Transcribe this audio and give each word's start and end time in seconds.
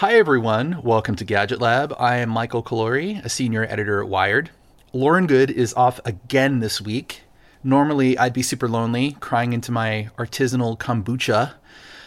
Hi, 0.00 0.14
everyone. 0.14 0.80
Welcome 0.82 1.14
to 1.16 1.26
Gadget 1.26 1.60
Lab. 1.60 1.94
I 1.98 2.16
am 2.16 2.30
Michael 2.30 2.62
Calore, 2.62 3.22
a 3.22 3.28
senior 3.28 3.66
editor 3.68 4.00
at 4.00 4.08
Wired. 4.08 4.48
Lauren 4.94 5.26
Goode 5.26 5.50
is 5.50 5.74
off 5.74 6.00
again 6.06 6.60
this 6.60 6.80
week. 6.80 7.20
Normally, 7.62 8.16
I'd 8.16 8.32
be 8.32 8.40
super 8.40 8.66
lonely, 8.66 9.18
crying 9.20 9.52
into 9.52 9.70
my 9.70 10.08
artisanal 10.16 10.78
kombucha. 10.78 11.52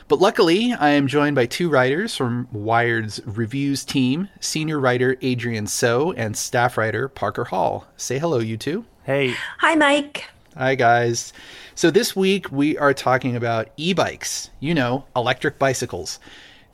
But 0.07 0.19
luckily, 0.19 0.73
I 0.73 0.89
am 0.89 1.05
joined 1.05 1.35
by 1.35 1.45
two 1.45 1.69
writers 1.69 2.15
from 2.15 2.47
Wired's 2.51 3.21
reviews 3.27 3.85
team 3.85 4.27
senior 4.39 4.79
writer 4.79 5.15
Adrienne 5.23 5.67
So 5.67 6.13
and 6.13 6.35
staff 6.35 6.79
writer 6.79 7.07
Parker 7.07 7.43
Hall. 7.43 7.85
Say 7.95 8.17
hello, 8.17 8.39
you 8.39 8.57
two. 8.57 8.85
Hey. 9.03 9.35
Hi, 9.59 9.75
Mike. 9.75 10.25
Hi, 10.57 10.73
guys. 10.73 11.31
So, 11.75 11.91
this 11.91 12.15
week 12.15 12.51
we 12.51 12.75
are 12.75 12.95
talking 12.95 13.35
about 13.35 13.69
e 13.77 13.93
bikes, 13.93 14.49
you 14.59 14.73
know, 14.73 15.05
electric 15.15 15.59
bicycles. 15.59 16.17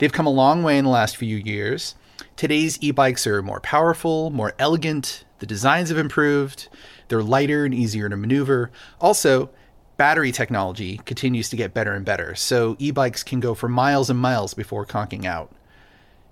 They've 0.00 0.10
come 0.10 0.26
a 0.26 0.30
long 0.30 0.62
way 0.62 0.78
in 0.78 0.84
the 0.86 0.90
last 0.90 1.18
few 1.18 1.36
years. 1.36 1.94
Today's 2.34 2.78
e 2.80 2.90
bikes 2.90 3.26
are 3.26 3.42
more 3.42 3.60
powerful, 3.60 4.30
more 4.30 4.54
elegant, 4.58 5.26
the 5.40 5.46
designs 5.46 5.90
have 5.90 5.98
improved, 5.98 6.70
they're 7.08 7.22
lighter 7.22 7.66
and 7.66 7.74
easier 7.74 8.08
to 8.08 8.16
maneuver. 8.16 8.70
Also, 8.98 9.50
battery 9.98 10.32
technology 10.32 11.02
continues 11.04 11.50
to 11.50 11.56
get 11.56 11.74
better 11.74 11.92
and 11.92 12.06
better, 12.06 12.34
so 12.34 12.76
e 12.78 12.90
bikes 12.90 13.22
can 13.22 13.40
go 13.40 13.54
for 13.54 13.68
miles 13.68 14.08
and 14.08 14.18
miles 14.18 14.54
before 14.54 14.86
conking 14.86 15.26
out. 15.26 15.54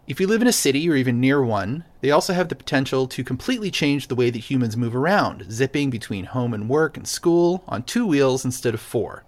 If 0.06 0.18
you 0.18 0.26
live 0.26 0.40
in 0.40 0.48
a 0.48 0.52
city 0.52 0.88
or 0.88 0.96
even 0.96 1.20
near 1.20 1.44
one, 1.44 1.84
they 2.00 2.10
also 2.10 2.32
have 2.32 2.48
the 2.48 2.56
potential 2.56 3.06
to 3.08 3.22
completely 3.22 3.70
change 3.70 4.08
the 4.08 4.14
way 4.14 4.30
that 4.30 4.38
humans 4.38 4.78
move 4.78 4.96
around, 4.96 5.52
zipping 5.52 5.90
between 5.90 6.24
home 6.24 6.54
and 6.54 6.70
work 6.70 6.96
and 6.96 7.06
school 7.06 7.64
on 7.68 7.82
two 7.82 8.06
wheels 8.06 8.46
instead 8.46 8.72
of 8.72 8.80
four. 8.80 9.24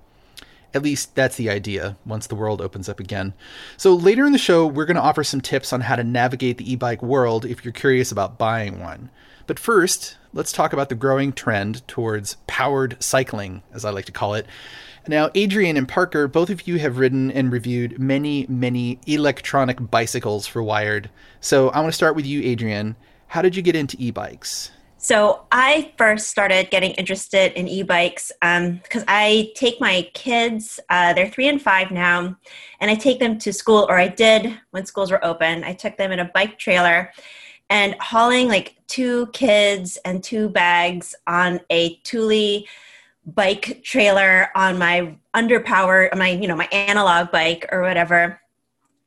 At 0.73 0.83
least 0.83 1.15
that's 1.15 1.37
the 1.37 1.51
idea 1.51 1.97
once 2.07 2.27
the 2.27 2.35
world 2.35 2.61
opens 2.61 2.89
up 2.89 3.01
again. 3.01 3.35
So 3.77 3.95
later 3.95 4.25
in 4.25 4.33
the 4.33 4.39
show, 4.39 4.67
we're 4.67 4.85
going 4.85 4.97
to 4.97 5.03
offer 5.03 5.25
some 5.25 5.41
tips 5.41 5.73
on 5.73 5.81
how 5.81 5.97
to 5.97 6.05
navigate 6.05 6.59
the 6.59 6.73
e 6.73 6.77
bike 6.77 7.03
world 7.03 7.45
if 7.45 7.65
you're 7.65 7.73
curious 7.73 8.13
about 8.13 8.39
buying 8.39 8.81
one. 8.81 9.11
But 9.47 9.59
first, 9.59 10.17
let's 10.33 10.53
talk 10.53 10.73
about 10.73 10.89
the 10.89 10.95
growing 10.95 11.33
trend 11.33 11.87
towards 11.89 12.37
powered 12.47 13.03
cycling, 13.03 13.63
as 13.73 13.85
I 13.85 13.91
like 13.91 14.05
to 14.05 14.13
call 14.13 14.35
it. 14.35 14.47
Now, 15.09 15.31
Adrienne 15.37 15.77
and 15.77 15.89
Parker, 15.89 16.29
both 16.29 16.51
of 16.51 16.69
you 16.69 16.79
have 16.79 16.99
ridden 16.99 17.33
and 17.33 17.51
reviewed 17.51 17.99
many, 17.99 18.47
many 18.49 19.01
electronic 19.07 19.91
bicycles 19.91 20.47
for 20.47 20.63
Wired. 20.63 21.11
So 21.41 21.71
I 21.71 21.81
want 21.81 21.89
to 21.89 21.97
start 21.97 22.15
with 22.15 22.27
you, 22.27 22.49
Adrienne. 22.49 22.95
How 23.29 23.43
did 23.43 23.57
you 23.57 23.63
get 23.63 23.75
into 23.75 23.97
e 23.99 24.11
bikes? 24.11 24.71
So 25.03 25.47
I 25.51 25.93
first 25.97 26.29
started 26.29 26.71
getting 26.71 26.91
interested 26.93 27.59
in 27.59 27.67
e-bikes 27.67 28.31
because 28.39 29.01
um, 29.01 29.09
I 29.09 29.51
take 29.55 29.81
my 29.81 30.11
kids, 30.13 30.79
uh, 30.91 31.15
they're 31.15 31.31
three 31.31 31.49
and 31.49 31.61
five 31.61 31.91
now, 31.91 32.37
and 32.81 32.91
I 32.91 32.95
take 32.97 33.19
them 33.19 33.39
to 33.39 33.51
school, 33.51 33.87
or 33.89 33.99
I 33.99 34.09
did 34.09 34.59
when 34.73 34.85
schools 34.85 35.11
were 35.11 35.25
open. 35.25 35.65
I 35.65 35.73
took 35.73 35.97
them 35.97 36.13
in 36.13 36.19
a 36.19 36.27
bike 36.27 36.59
trailer 36.59 37.13
and 37.71 37.97
hauling 37.99 38.49
like 38.49 38.77
two 38.89 39.29
kids 39.29 39.97
and 40.05 40.23
two 40.23 40.51
bags 40.51 41.15
on 41.27 41.61
a 41.71 41.99
Thule 42.05 42.65
bike 43.25 43.81
trailer 43.83 44.51
on 44.55 44.79
my 44.79 45.17
underpowered, 45.35 46.15
my, 46.15 46.29
you 46.29 46.47
know, 46.47 46.57
my 46.57 46.69
analog 46.73 47.31
bike 47.31 47.67
or 47.73 47.81
whatever 47.81 48.39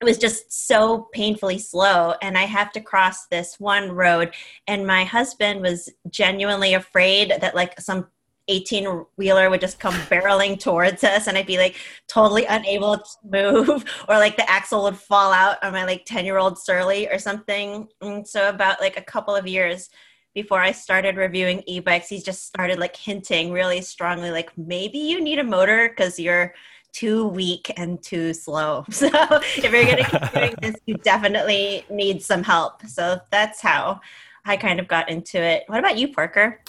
it 0.03 0.09
was 0.09 0.17
just 0.17 0.67
so 0.67 1.07
painfully 1.13 1.57
slow 1.57 2.13
and 2.21 2.37
i 2.37 2.43
have 2.43 2.73
to 2.73 2.81
cross 2.81 3.27
this 3.27 3.57
one 3.57 3.89
road 3.89 4.33
and 4.67 4.85
my 4.85 5.05
husband 5.05 5.61
was 5.61 5.89
genuinely 6.09 6.73
afraid 6.73 7.31
that 7.39 7.55
like 7.55 7.79
some 7.79 8.07
18 8.49 9.05
wheeler 9.15 9.49
would 9.49 9.61
just 9.61 9.79
come 9.79 9.93
barreling 10.09 10.59
towards 10.59 11.05
us 11.05 11.27
and 11.27 11.37
i'd 11.37 11.47
be 11.47 11.57
like 11.57 11.77
totally 12.09 12.43
unable 12.47 12.97
to 12.97 13.03
move 13.23 13.85
or 14.09 14.17
like 14.17 14.35
the 14.35 14.49
axle 14.49 14.83
would 14.83 14.97
fall 14.97 15.31
out 15.31 15.63
on 15.63 15.71
my 15.71 15.85
like 15.85 16.03
10 16.03 16.25
year 16.25 16.37
old 16.37 16.59
surly 16.59 17.07
or 17.07 17.17
something. 17.17 17.87
And 18.02 18.27
so 18.27 18.49
about 18.49 18.81
like 18.81 18.97
a 18.97 19.02
couple 19.02 19.36
of 19.36 19.47
years 19.47 19.89
before 20.33 20.59
I 20.59 20.71
started 20.71 21.15
reviewing 21.15 21.63
e-bikes, 21.67 22.09
he 22.09 22.19
just 22.19 22.45
started 22.45 22.80
like 22.80 22.95
hinting 22.95 23.52
really 23.52 23.81
strongly, 23.81 24.31
like 24.31 24.52
maybe 24.58 24.97
you 24.97 25.21
need 25.21 25.39
a 25.39 25.43
motor 25.43 25.89
because 25.89 26.19
you're 26.19 26.55
too 26.93 27.27
weak 27.27 27.73
and 27.76 28.02
too 28.02 28.33
slow. 28.33 28.86
So 28.93 29.08
if 29.08 29.58
you're 29.64 29.71
going 29.71 29.98
to 29.98 30.09
keep 30.09 30.33
doing 30.33 30.55
this, 30.61 30.76
you 30.86 30.95
definitely 30.95 31.86
need 31.89 32.23
some 32.23 32.43
help. 32.43 32.86
So 32.86 33.20
that's 33.31 33.59
how 33.59 33.99
I 34.45 34.55
kind 34.55 34.80
of 34.80 34.87
got 34.87 35.09
into 35.09 35.42
it. 35.42 35.64
What 35.67 35.80
about 35.80 35.98
you, 35.98 36.08
Parker? 36.14 36.61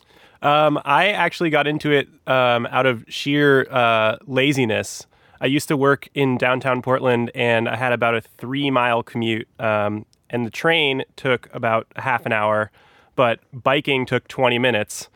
Um, 0.42 0.80
I 0.84 1.08
actually 1.08 1.50
got 1.50 1.66
into 1.66 1.92
it 1.92 2.08
um, 2.26 2.66
out 2.66 2.86
of 2.86 3.04
sheer 3.08 3.66
uh, 3.70 4.16
laziness. 4.26 5.06
I 5.40 5.46
used 5.46 5.68
to 5.68 5.76
work 5.76 6.08
in 6.14 6.38
downtown 6.38 6.82
Portland, 6.82 7.30
and 7.34 7.68
I 7.68 7.76
had 7.76 7.92
about 7.92 8.14
a 8.14 8.20
three 8.20 8.70
mile 8.70 9.02
commute. 9.02 9.48
Um, 9.60 10.06
and 10.30 10.46
the 10.46 10.50
train 10.50 11.04
took 11.16 11.48
about 11.54 11.86
half 11.96 12.26
an 12.26 12.32
hour, 12.32 12.70
but 13.14 13.40
biking 13.52 14.06
took 14.06 14.26
20 14.28 14.58
minutes. 14.58 15.08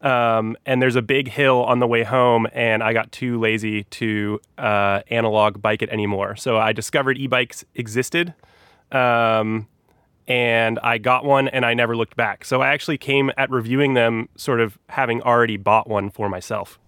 Um, 0.00 0.56
and 0.64 0.80
there's 0.80 0.94
a 0.94 1.02
big 1.02 1.28
hill 1.28 1.64
on 1.64 1.80
the 1.80 1.86
way 1.86 2.04
home, 2.04 2.46
and 2.52 2.82
I 2.82 2.92
got 2.92 3.10
too 3.10 3.40
lazy 3.40 3.82
to 3.84 4.40
uh, 4.56 5.00
analog 5.08 5.60
bike 5.60 5.82
it 5.82 5.88
anymore. 5.88 6.36
So 6.36 6.56
I 6.56 6.72
discovered 6.72 7.18
e-bikes 7.18 7.64
existed, 7.74 8.32
um, 8.92 9.66
and 10.28 10.78
I 10.84 10.98
got 10.98 11.24
one, 11.24 11.48
and 11.48 11.66
I 11.66 11.74
never 11.74 11.96
looked 11.96 12.14
back. 12.16 12.44
So 12.44 12.62
I 12.62 12.68
actually 12.68 12.98
came 12.98 13.32
at 13.36 13.50
reviewing 13.50 13.94
them 13.94 14.28
sort 14.36 14.60
of 14.60 14.78
having 14.88 15.20
already 15.22 15.56
bought 15.56 15.88
one 15.88 16.10
for 16.10 16.28
myself. 16.28 16.78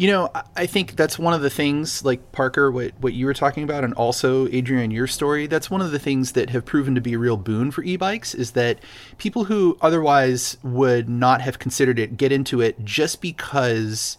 You 0.00 0.06
know, 0.06 0.30
I 0.56 0.64
think 0.64 0.96
that's 0.96 1.18
one 1.18 1.34
of 1.34 1.42
the 1.42 1.50
things, 1.50 2.02
like 2.06 2.32
Parker, 2.32 2.70
what, 2.70 2.94
what 3.00 3.12
you 3.12 3.26
were 3.26 3.34
talking 3.34 3.64
about, 3.64 3.84
and 3.84 3.92
also 3.92 4.46
Adrienne, 4.46 4.90
your 4.90 5.06
story. 5.06 5.46
That's 5.46 5.70
one 5.70 5.82
of 5.82 5.90
the 5.90 5.98
things 5.98 6.32
that 6.32 6.48
have 6.48 6.64
proven 6.64 6.94
to 6.94 7.02
be 7.02 7.12
a 7.12 7.18
real 7.18 7.36
boon 7.36 7.70
for 7.70 7.84
e 7.84 7.98
bikes 7.98 8.34
is 8.34 8.52
that 8.52 8.78
people 9.18 9.44
who 9.44 9.76
otherwise 9.82 10.56
would 10.62 11.10
not 11.10 11.42
have 11.42 11.58
considered 11.58 11.98
it 11.98 12.16
get 12.16 12.32
into 12.32 12.62
it 12.62 12.82
just 12.82 13.20
because 13.20 14.16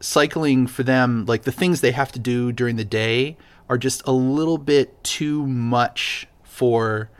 cycling 0.00 0.66
for 0.66 0.82
them, 0.82 1.24
like 1.26 1.44
the 1.44 1.52
things 1.52 1.82
they 1.82 1.92
have 1.92 2.10
to 2.10 2.18
do 2.18 2.50
during 2.50 2.74
the 2.74 2.84
day, 2.84 3.36
are 3.68 3.78
just 3.78 4.02
a 4.08 4.12
little 4.12 4.58
bit 4.58 5.04
too 5.04 5.46
much 5.46 6.26
for 6.42 7.10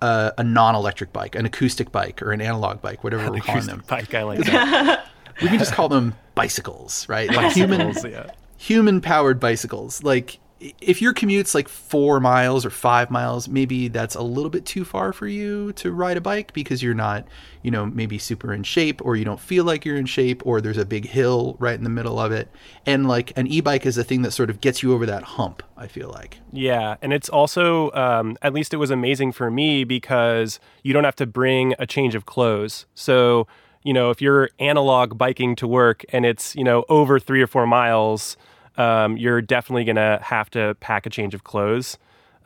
a, 0.00 0.32
a 0.38 0.42
non-electric 0.42 1.12
bike, 1.12 1.34
an 1.34 1.44
acoustic 1.44 1.92
bike, 1.92 2.22
or 2.22 2.32
an 2.32 2.40
analog 2.40 2.80
bike, 2.80 3.04
whatever 3.04 3.26
an 3.26 3.32
we're 3.34 3.40
calling 3.40 3.66
them. 3.66 3.84
Bike, 3.86 4.14
I 4.14 4.22
like 4.22 4.38
that. 4.46 5.10
We 5.42 5.48
can 5.48 5.58
just 5.58 5.72
call 5.72 5.88
them 5.88 6.14
bicycles, 6.34 7.08
right? 7.08 7.32
Like 7.32 7.52
human, 7.52 7.94
yeah. 8.04 8.30
human 8.56 9.00
powered 9.00 9.40
bicycles. 9.40 10.02
Like 10.02 10.38
if 10.58 11.02
your 11.02 11.12
commute's 11.12 11.54
like 11.54 11.68
four 11.68 12.18
miles 12.18 12.64
or 12.64 12.70
five 12.70 13.10
miles, 13.10 13.46
maybe 13.46 13.88
that's 13.88 14.14
a 14.14 14.22
little 14.22 14.48
bit 14.48 14.64
too 14.64 14.84
far 14.86 15.12
for 15.12 15.26
you 15.26 15.72
to 15.74 15.92
ride 15.92 16.16
a 16.16 16.20
bike 16.20 16.54
because 16.54 16.82
you're 16.82 16.94
not, 16.94 17.26
you 17.62 17.70
know, 17.70 17.84
maybe 17.84 18.16
super 18.16 18.54
in 18.54 18.62
shape 18.62 19.04
or 19.04 19.16
you 19.16 19.24
don't 19.24 19.40
feel 19.40 19.64
like 19.64 19.84
you're 19.84 19.98
in 19.98 20.06
shape 20.06 20.44
or 20.46 20.62
there's 20.62 20.78
a 20.78 20.86
big 20.86 21.06
hill 21.06 21.56
right 21.58 21.74
in 21.74 21.84
the 21.84 21.90
middle 21.90 22.18
of 22.18 22.32
it. 22.32 22.50
And 22.86 23.06
like 23.06 23.36
an 23.36 23.46
e 23.46 23.60
bike 23.60 23.84
is 23.84 23.98
a 23.98 24.04
thing 24.04 24.22
that 24.22 24.30
sort 24.30 24.48
of 24.48 24.62
gets 24.62 24.82
you 24.82 24.94
over 24.94 25.04
that 25.04 25.24
hump, 25.24 25.62
I 25.76 25.88
feel 25.88 26.08
like. 26.08 26.38
Yeah. 26.52 26.96
And 27.02 27.12
it's 27.12 27.28
also, 27.28 27.92
um, 27.92 28.38
at 28.40 28.54
least 28.54 28.72
it 28.72 28.78
was 28.78 28.90
amazing 28.90 29.32
for 29.32 29.50
me 29.50 29.84
because 29.84 30.58
you 30.82 30.94
don't 30.94 31.04
have 31.04 31.16
to 31.16 31.26
bring 31.26 31.74
a 31.78 31.86
change 31.86 32.14
of 32.14 32.24
clothes. 32.24 32.86
So, 32.94 33.46
you 33.86 33.92
know, 33.92 34.10
if 34.10 34.20
you're 34.20 34.50
analog 34.58 35.16
biking 35.16 35.54
to 35.54 35.68
work 35.68 36.04
and 36.08 36.26
it's, 36.26 36.56
you 36.56 36.64
know, 36.64 36.84
over 36.88 37.20
three 37.20 37.40
or 37.40 37.46
four 37.46 37.68
miles, 37.68 38.36
um, 38.76 39.16
you're 39.16 39.40
definitely 39.40 39.84
going 39.84 39.94
to 39.94 40.18
have 40.22 40.50
to 40.50 40.76
pack 40.80 41.06
a 41.06 41.10
change 41.10 41.34
of 41.34 41.44
clothes, 41.44 41.96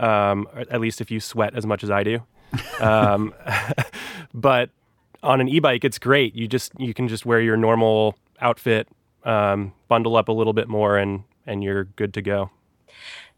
um, 0.01 0.47
at 0.55 0.83
least 0.83 1.01
if 1.01 1.11
you 1.11 1.19
sweat 1.19 1.55
as 1.57 1.65
much 1.65 1.83
as 1.83 1.91
I 1.91 2.05
do. 2.05 2.23
um, 2.81 3.33
but 4.35 4.69
on 5.23 5.41
an 5.41 5.49
e-bike, 5.49 5.83
it's 5.83 5.99
great. 5.99 6.35
You 6.35 6.47
just, 6.47 6.73
you 6.79 6.93
can 6.93 7.09
just 7.09 7.25
wear 7.25 7.41
your 7.41 7.57
normal 7.57 8.19
outfit, 8.43 8.87
um, 9.25 9.73
bundle 9.89 10.17
up 10.17 10.29
a 10.29 10.33
little 10.33 10.53
bit 10.53 10.69
more 10.69 10.99
and, 10.99 11.25
and 11.47 11.65
you're 11.65 11.85
good 11.85 12.13
to 12.15 12.23
go. 12.23 12.51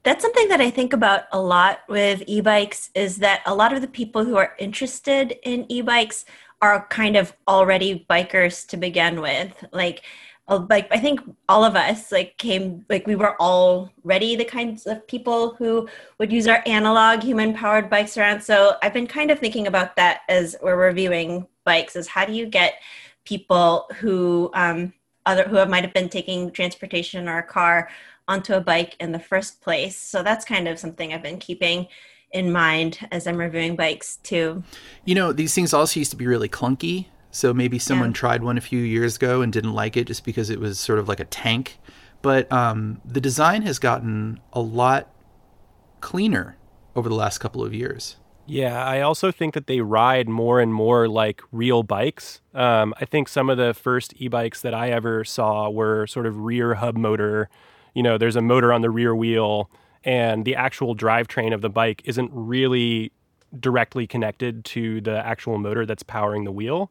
That's 0.02 0.22
something 0.22 0.48
that 0.48 0.60
I 0.60 0.70
think 0.70 0.92
about 0.92 1.26
a 1.30 1.40
lot 1.40 1.82
with 1.88 2.24
e-bikes 2.26 2.90
is 2.96 3.18
that 3.18 3.42
a 3.46 3.54
lot 3.54 3.72
of 3.72 3.80
the 3.80 3.86
people 3.86 4.24
who 4.24 4.36
are 4.36 4.56
interested 4.58 5.38
in 5.44 5.70
e-bikes 5.70 6.24
are 6.62 6.86
kind 6.88 7.16
of 7.16 7.34
already 7.48 8.06
bikers 8.08 8.66
to 8.68 8.76
begin 8.78 9.20
with. 9.20 9.52
Like 9.72 10.02
uh, 10.48 10.66
like 10.68 10.88
i 10.90 10.98
think 10.98 11.20
all 11.48 11.64
of 11.64 11.76
us 11.76 12.10
like 12.10 12.36
came 12.36 12.84
like 12.88 13.06
we 13.06 13.14
were 13.14 13.40
already 13.40 14.34
the 14.36 14.44
kinds 14.44 14.86
of 14.86 15.06
people 15.06 15.54
who 15.54 15.88
would 16.18 16.32
use 16.32 16.48
our 16.48 16.62
analog 16.66 17.22
human 17.22 17.54
powered 17.54 17.88
bikes 17.88 18.16
around. 18.16 18.40
So 18.42 18.76
i've 18.82 18.92
been 18.94 19.06
kind 19.06 19.30
of 19.30 19.38
thinking 19.38 19.66
about 19.66 19.96
that 19.96 20.22
as 20.28 20.56
we're 20.62 20.76
reviewing 20.76 21.46
bikes 21.64 21.96
is 21.96 22.08
how 22.08 22.24
do 22.24 22.32
you 22.32 22.46
get 22.46 22.74
people 23.24 23.88
who 23.96 24.50
um 24.54 24.92
other 25.26 25.44
who 25.44 25.64
might 25.66 25.84
have 25.84 25.94
been 25.94 26.08
taking 26.08 26.50
transportation 26.50 27.28
or 27.28 27.38
a 27.38 27.42
car 27.42 27.88
onto 28.28 28.54
a 28.54 28.60
bike 28.60 28.96
in 29.00 29.12
the 29.12 29.18
first 29.18 29.60
place? 29.60 29.96
So 29.96 30.22
that's 30.22 30.44
kind 30.44 30.66
of 30.68 30.78
something 30.78 31.12
i've 31.12 31.22
been 31.22 31.38
keeping 31.38 31.86
in 32.32 32.52
mind 32.52 33.06
as 33.10 33.26
I'm 33.26 33.36
reviewing 33.36 33.76
bikes 33.76 34.16
too. 34.16 34.62
You 35.04 35.14
know, 35.14 35.32
these 35.32 35.54
things 35.54 35.72
also 35.72 36.00
used 36.00 36.10
to 36.10 36.16
be 36.16 36.26
really 36.26 36.48
clunky. 36.48 37.06
So 37.30 37.54
maybe 37.54 37.78
someone 37.78 38.10
yeah. 38.10 38.14
tried 38.14 38.42
one 38.42 38.58
a 38.58 38.60
few 38.60 38.80
years 38.80 39.16
ago 39.16 39.40
and 39.40 39.52
didn't 39.52 39.72
like 39.72 39.96
it 39.96 40.06
just 40.06 40.24
because 40.24 40.50
it 40.50 40.60
was 40.60 40.78
sort 40.78 40.98
of 40.98 41.08
like 41.08 41.20
a 41.20 41.24
tank. 41.24 41.78
But 42.20 42.50
um, 42.52 43.00
the 43.04 43.20
design 43.20 43.62
has 43.62 43.78
gotten 43.78 44.38
a 44.52 44.60
lot 44.60 45.10
cleaner 46.00 46.56
over 46.94 47.08
the 47.08 47.14
last 47.14 47.38
couple 47.38 47.64
of 47.64 47.74
years. 47.74 48.16
Yeah, 48.44 48.84
I 48.84 49.00
also 49.00 49.30
think 49.30 49.54
that 49.54 49.66
they 49.66 49.80
ride 49.80 50.28
more 50.28 50.60
and 50.60 50.74
more 50.74 51.08
like 51.08 51.42
real 51.52 51.82
bikes. 51.82 52.40
Um, 52.54 52.92
I 53.00 53.04
think 53.04 53.28
some 53.28 53.48
of 53.48 53.56
the 53.56 53.72
first 53.72 54.14
e 54.16 54.28
bikes 54.28 54.60
that 54.62 54.74
I 54.74 54.90
ever 54.90 55.24
saw 55.24 55.70
were 55.70 56.06
sort 56.06 56.26
of 56.26 56.38
rear 56.38 56.74
hub 56.74 56.96
motor. 56.96 57.48
You 57.94 58.02
know, 58.02 58.18
there's 58.18 58.36
a 58.36 58.42
motor 58.42 58.72
on 58.72 58.82
the 58.82 58.90
rear 58.90 59.14
wheel, 59.14 59.70
and 60.04 60.44
the 60.44 60.56
actual 60.56 60.94
drivetrain 60.96 61.54
of 61.54 61.60
the 61.60 61.70
bike 61.70 62.02
isn't 62.04 62.30
really 62.32 63.12
directly 63.58 64.06
connected 64.06 64.64
to 64.64 65.00
the 65.00 65.24
actual 65.26 65.58
motor 65.58 65.84
that's 65.84 66.02
powering 66.02 66.44
the 66.44 66.52
wheel. 66.52 66.90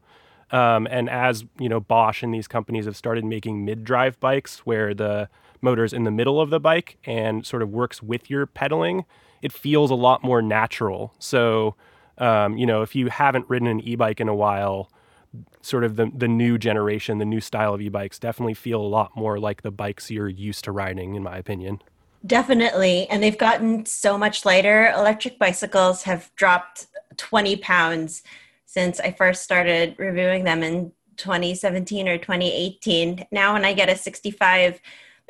Um, 0.52 0.88
and 0.92 1.10
as 1.10 1.46
you 1.60 1.69
know, 1.69 1.80
Bosch 1.80 2.24
and 2.24 2.34
these 2.34 2.48
companies 2.48 2.86
have 2.86 2.98
started 2.98 3.24
making 3.24 3.66
mid-drive 3.66 4.19
bikes 4.19 4.60
where 4.60 4.94
the 4.94 5.30
motor's 5.62 5.94
in 5.94 6.04
the 6.04 6.12
middle 6.12 6.42
of 6.42 6.50
the 6.50 6.60
bike 6.60 6.98
and 7.06 7.46
sort 7.46 7.62
of 7.62 7.69
works 7.69 8.04
with 8.04 8.30
your 8.30 8.46
pedaling 8.46 9.06
it 9.42 9.52
feels 9.52 9.92
a 9.92 9.96
lot 9.96 10.24
more 10.24 10.42
natural. 10.42 11.13
So, 11.19 11.75
um, 12.18 12.58
you 12.58 12.66
know, 12.66 12.81
if 12.81 12.96
you 12.96 13.10
haven't 13.10 13.50
ridden 13.50 13.68
an 13.68 13.81
e-bike 13.81 14.19
in 14.19 14.28
a 14.28 14.36
while, 14.36 14.92
sort 15.62 15.84
of 15.84 15.96
the 15.96 16.12
the 16.13 16.28
new 16.28 16.58
generation, 16.58 17.18
the 17.18 17.25
new 17.25 17.42
style 17.42 17.74
of 17.74 17.81
e-bikes 17.81 18.19
definitely 18.19 18.54
feel 18.54 18.81
a 18.81 18.88
lot 18.88 19.16
more 19.16 19.40
like 19.40 19.62
the 19.62 19.72
bikes 19.72 20.12
you're 20.12 20.30
used 20.30 20.63
to 20.66 20.72
riding, 20.72 21.16
in 21.16 21.24
my 21.24 21.38
opinion. 21.38 21.81
Definitely, 22.25 23.07
and 23.09 23.23
they've 23.23 23.38
gotten 23.38 23.85
so 23.85 24.18
much 24.18 24.45
lighter. 24.45 24.91
Electric 24.95 25.39
bicycles 25.39 26.03
have 26.03 26.31
dropped 26.35 26.88
20 27.18 27.57
pounds 27.57 28.23
since 28.65 29.00
I 29.00 29.12
first 29.12 29.44
started 29.44 29.95
reviewing 29.97 30.44
them 30.44 30.63
in 30.63 30.91
2017 31.18 32.07
or 32.07 32.18
2018. 32.18 33.25
Now, 33.31 33.53
when 33.53 33.65
I 33.65 33.73
get 33.73 33.89
a 33.89 33.95
65 33.95 34.79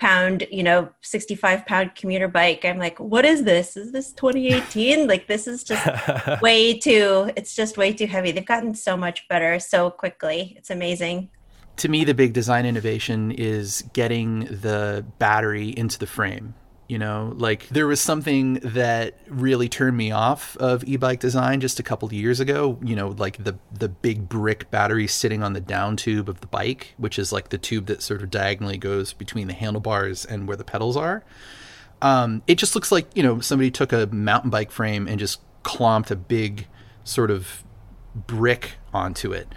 pound, 0.01 0.47
you 0.51 0.63
know, 0.63 0.89
65 1.01 1.65
pound 1.65 1.95
commuter 1.95 2.27
bike. 2.27 2.65
I'm 2.65 2.79
like, 2.79 2.99
what 2.99 3.23
is 3.23 3.43
this? 3.43 3.77
Is 3.77 3.91
this 3.91 4.11
2018? 4.13 5.07
like, 5.07 5.27
this 5.27 5.47
is 5.47 5.63
just 5.63 5.87
way 6.41 6.77
too, 6.77 7.31
it's 7.37 7.55
just 7.55 7.77
way 7.77 7.93
too 7.93 8.07
heavy. 8.07 8.31
They've 8.31 8.45
gotten 8.45 8.73
so 8.73 8.97
much 8.97 9.27
better 9.27 9.59
so 9.59 9.91
quickly. 9.91 10.55
It's 10.57 10.71
amazing. 10.71 11.29
To 11.77 11.87
me, 11.87 12.03
the 12.03 12.15
big 12.15 12.33
design 12.33 12.65
innovation 12.65 13.31
is 13.31 13.83
getting 13.93 14.41
the 14.45 15.05
battery 15.19 15.69
into 15.69 15.99
the 15.99 16.07
frame 16.07 16.55
you 16.91 16.99
know 16.99 17.31
like 17.37 17.69
there 17.69 17.87
was 17.87 18.01
something 18.01 18.55
that 18.55 19.15
really 19.29 19.69
turned 19.69 19.95
me 19.95 20.11
off 20.11 20.57
of 20.57 20.83
e-bike 20.83 21.21
design 21.21 21.61
just 21.61 21.79
a 21.79 21.83
couple 21.83 22.05
of 22.05 22.11
years 22.11 22.41
ago 22.41 22.77
you 22.83 22.97
know 22.97 23.07
like 23.17 23.41
the 23.41 23.57
the 23.71 23.87
big 23.87 24.27
brick 24.27 24.69
battery 24.71 25.07
sitting 25.07 25.41
on 25.41 25.53
the 25.53 25.61
down 25.61 25.95
tube 25.95 26.27
of 26.27 26.41
the 26.41 26.47
bike 26.47 26.93
which 26.97 27.17
is 27.17 27.31
like 27.31 27.47
the 27.47 27.57
tube 27.57 27.85
that 27.85 28.01
sort 28.01 28.21
of 28.21 28.29
diagonally 28.29 28.77
goes 28.77 29.13
between 29.13 29.47
the 29.47 29.53
handlebars 29.53 30.25
and 30.25 30.49
where 30.49 30.57
the 30.57 30.65
pedals 30.65 30.97
are. 30.97 31.23
Um, 32.01 32.41
it 32.45 32.55
just 32.55 32.75
looks 32.75 32.91
like 32.91 33.07
you 33.15 33.23
know 33.23 33.39
somebody 33.39 33.71
took 33.71 33.93
a 33.93 34.07
mountain 34.07 34.49
bike 34.49 34.71
frame 34.71 35.07
and 35.07 35.17
just 35.17 35.39
clomped 35.63 36.11
a 36.11 36.15
big 36.17 36.67
sort 37.05 37.31
of 37.31 37.63
brick 38.27 38.73
onto 38.93 39.31
it 39.31 39.47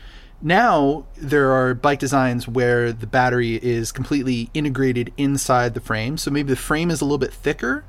now 0.45 1.07
there 1.17 1.51
are 1.53 1.75
bike 1.75 1.99
designs 1.99 2.47
where 2.47 2.93
the 2.93 3.07
battery 3.07 3.57
is 3.57 3.91
completely 3.91 4.51
integrated 4.53 5.13
inside 5.17 5.73
the 5.73 5.81
frame. 5.81 6.19
So 6.19 6.31
maybe 6.31 6.51
the 6.51 6.57
frame 6.57 6.91
is 6.91 7.01
a 7.01 7.05
little 7.05 7.19
bit 7.19 7.33
thicker, 7.33 7.85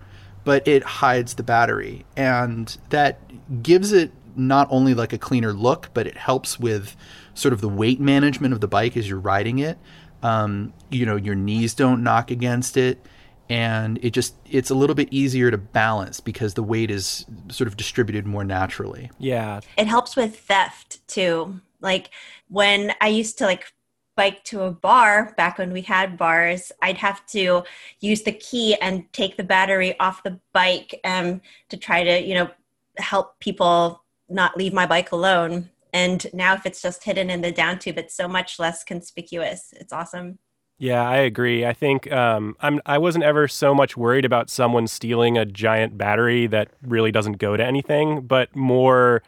but 0.46 0.66
it 0.66 0.82
hides 0.84 1.34
the 1.34 1.44
battery. 1.44 2.06
And 2.16 2.76
that 2.90 3.20
gives 3.62 3.92
it 3.92 4.12
not 4.38 4.68
only 4.72 4.94
like 4.94 5.12
a 5.12 5.18
cleaner 5.18 5.52
look, 5.52 5.90
but 5.94 6.08
it 6.08 6.18
helps 6.18 6.58
with 6.58 6.96
sort 7.34 7.54
of 7.54 7.60
the 7.60 7.70
weight 7.70 8.00
management 8.00 8.54
of 8.54 8.62
the 8.62 8.68
bike 8.68 8.96
as 8.96 9.10
you're 9.10 9.20
riding 9.20 9.60
it. 9.60 9.78
Um, 10.24 10.74
you 10.90 11.06
know, 11.06 11.18
your 11.18 11.36
knees 11.36 11.74
don't 11.74 12.04
knock 12.04 12.32
against 12.32 12.78
it. 12.78 13.06
And 13.50 14.00
it 14.02 14.12
just, 14.12 14.34
it's 14.50 14.70
a 14.70 14.76
little 14.76 14.96
bit 14.96 15.10
easier 15.12 15.52
to 15.52 15.58
balance 15.58 16.20
because 16.20 16.56
the 16.56 16.64
weight 16.64 16.90
is 16.90 17.26
sort 17.50 17.68
of 17.68 17.78
distributed 17.78 18.26
more 18.26 18.44
naturally. 18.44 19.12
Yeah. 19.20 19.60
It 19.78 19.88
helps 19.88 20.16
with 20.16 20.40
theft 20.40 21.06
too. 21.08 21.60
Like 21.80 22.10
when 22.48 22.94
I 23.02 23.08
used 23.08 23.38
to 23.40 23.46
like 23.46 23.72
bike 24.16 24.44
to 24.46 24.62
a 24.64 24.72
bar 24.72 25.34
back 25.38 25.58
when 25.58 25.72
we 25.72 25.82
had 25.82 26.18
bars, 26.18 26.72
I'd 26.82 26.98
have 26.98 27.26
to 27.28 27.64
use 28.00 28.24
the 28.24 28.32
key 28.32 28.76
and 28.76 29.12
take 29.14 29.38
the 29.38 29.44
battery 29.44 30.00
off 30.00 30.24
the 30.24 30.40
bike 30.54 31.00
um, 31.04 31.42
to 31.70 31.78
try 31.78 32.04
to, 32.04 32.22
you 32.22 32.34
know, 32.34 32.50
help 32.98 33.40
people 33.40 34.04
not 34.30 34.58
leave 34.58 34.74
my 34.74 34.86
bike 34.86 35.12
alone. 35.12 35.70
And 35.94 36.26
now, 36.34 36.54
if 36.54 36.66
it's 36.66 36.82
just 36.82 37.04
hidden 37.04 37.30
in 37.30 37.42
the 37.42 37.52
down 37.52 37.80
tube, 37.80 37.98
it's 37.98 38.16
so 38.16 38.28
much 38.28 38.60
less 38.60 38.84
conspicuous. 38.84 39.74
It's 39.78 39.94
awesome. 39.94 40.40
Yeah, 40.78 41.08
I 41.08 41.18
agree. 41.18 41.66
I 41.66 41.72
think 41.72 42.12
um, 42.12 42.58
I'm. 42.60 42.82
I 42.86 42.98
wasn't 42.98 43.24
ever 43.24 43.48
so 43.48 43.74
much 43.74 43.96
worried 43.96 44.26
about 44.26 44.50
someone 44.50 44.88
stealing 44.88 45.38
a 45.38 45.46
giant 45.46 45.98
battery 45.98 46.48
that 46.48 46.70
really 46.82 47.14
doesn't 47.14 47.38
go 47.38 47.56
to 47.56 47.66
anything, 47.66 48.28
but 48.28 48.54
more 48.54 49.24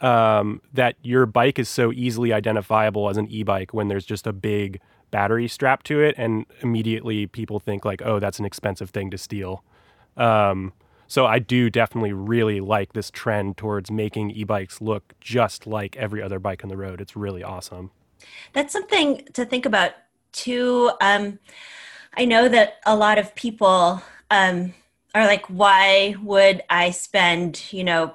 um, 0.00 0.60
that 0.72 0.96
your 1.02 1.26
bike 1.26 1.58
is 1.58 1.68
so 1.68 1.92
easily 1.92 2.32
identifiable 2.32 3.08
as 3.08 3.16
an 3.16 3.26
e-bike 3.28 3.74
when 3.74 3.88
there's 3.88 4.06
just 4.06 4.26
a 4.26 4.32
big 4.32 4.80
battery 5.10 5.48
strapped 5.48 5.86
to 5.86 6.00
it, 6.00 6.14
and 6.18 6.46
immediately 6.60 7.26
people 7.26 7.58
think 7.58 7.84
like, 7.84 8.02
oh, 8.04 8.18
that's 8.18 8.38
an 8.38 8.44
expensive 8.44 8.90
thing 8.90 9.10
to 9.10 9.18
steal. 9.18 9.64
Um, 10.16 10.72
so 11.06 11.24
I 11.24 11.38
do 11.38 11.70
definitely 11.70 12.12
really 12.12 12.60
like 12.60 12.92
this 12.92 13.10
trend 13.10 13.56
towards 13.56 13.90
making 13.90 14.30
e-bikes 14.32 14.80
look 14.80 15.14
just 15.20 15.66
like 15.66 15.96
every 15.96 16.22
other 16.22 16.38
bike 16.38 16.62
on 16.62 16.68
the 16.68 16.76
road. 16.76 17.00
It's 17.00 17.16
really 17.16 17.42
awesome. 17.42 17.90
That's 18.52 18.72
something 18.72 19.24
to 19.32 19.46
think 19.46 19.64
about 19.64 19.92
too. 20.32 20.90
Um, 21.00 21.38
I 22.14 22.26
know 22.26 22.48
that 22.48 22.80
a 22.84 22.94
lot 22.94 23.16
of 23.16 23.34
people 23.34 24.02
um, 24.30 24.74
are 25.14 25.24
like, 25.24 25.46
why 25.46 26.16
would 26.22 26.62
I 26.68 26.90
spend, 26.90 27.72
you 27.72 27.84
know, 27.84 28.14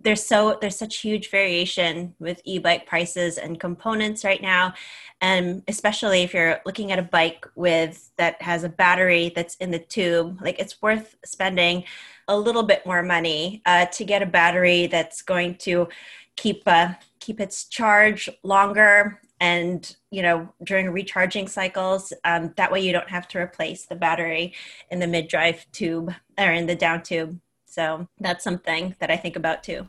there's 0.00 0.24
so 0.24 0.58
there's 0.60 0.76
such 0.76 0.98
huge 0.98 1.30
variation 1.30 2.14
with 2.18 2.40
e-bike 2.44 2.86
prices 2.86 3.38
and 3.38 3.60
components 3.60 4.24
right 4.24 4.42
now. 4.42 4.74
And 5.20 5.62
especially 5.68 6.22
if 6.22 6.34
you're 6.34 6.60
looking 6.66 6.92
at 6.92 6.98
a 6.98 7.02
bike 7.02 7.46
with 7.54 8.10
that 8.18 8.40
has 8.42 8.64
a 8.64 8.68
battery 8.68 9.32
that's 9.34 9.54
in 9.56 9.70
the 9.70 9.78
tube 9.78 10.40
like 10.42 10.58
it's 10.58 10.82
worth 10.82 11.16
spending 11.24 11.84
a 12.28 12.36
little 12.36 12.62
bit 12.62 12.84
more 12.86 13.02
money 13.02 13.62
uh, 13.66 13.86
to 13.86 14.04
get 14.04 14.22
a 14.22 14.26
battery 14.26 14.86
that's 14.86 15.22
going 15.22 15.56
to 15.56 15.88
keep 16.36 16.62
uh, 16.66 16.94
keep 17.20 17.40
its 17.40 17.64
charge 17.64 18.28
longer 18.42 19.20
and 19.40 19.96
you 20.10 20.22
know 20.22 20.48
during 20.62 20.90
recharging 20.90 21.48
cycles 21.48 22.12
um, 22.24 22.52
that 22.56 22.70
way 22.70 22.80
you 22.80 22.92
don't 22.92 23.10
have 23.10 23.28
to 23.28 23.38
replace 23.38 23.86
the 23.86 23.94
battery 23.94 24.54
in 24.90 24.98
the 24.98 25.06
mid 25.06 25.28
drive 25.28 25.66
tube 25.72 26.12
or 26.38 26.50
in 26.50 26.66
the 26.66 26.74
down 26.74 27.02
tube 27.02 27.38
so 27.74 28.08
that's 28.20 28.44
something 28.44 28.94
that 29.00 29.10
I 29.10 29.16
think 29.16 29.36
about 29.36 29.62
too. 29.62 29.88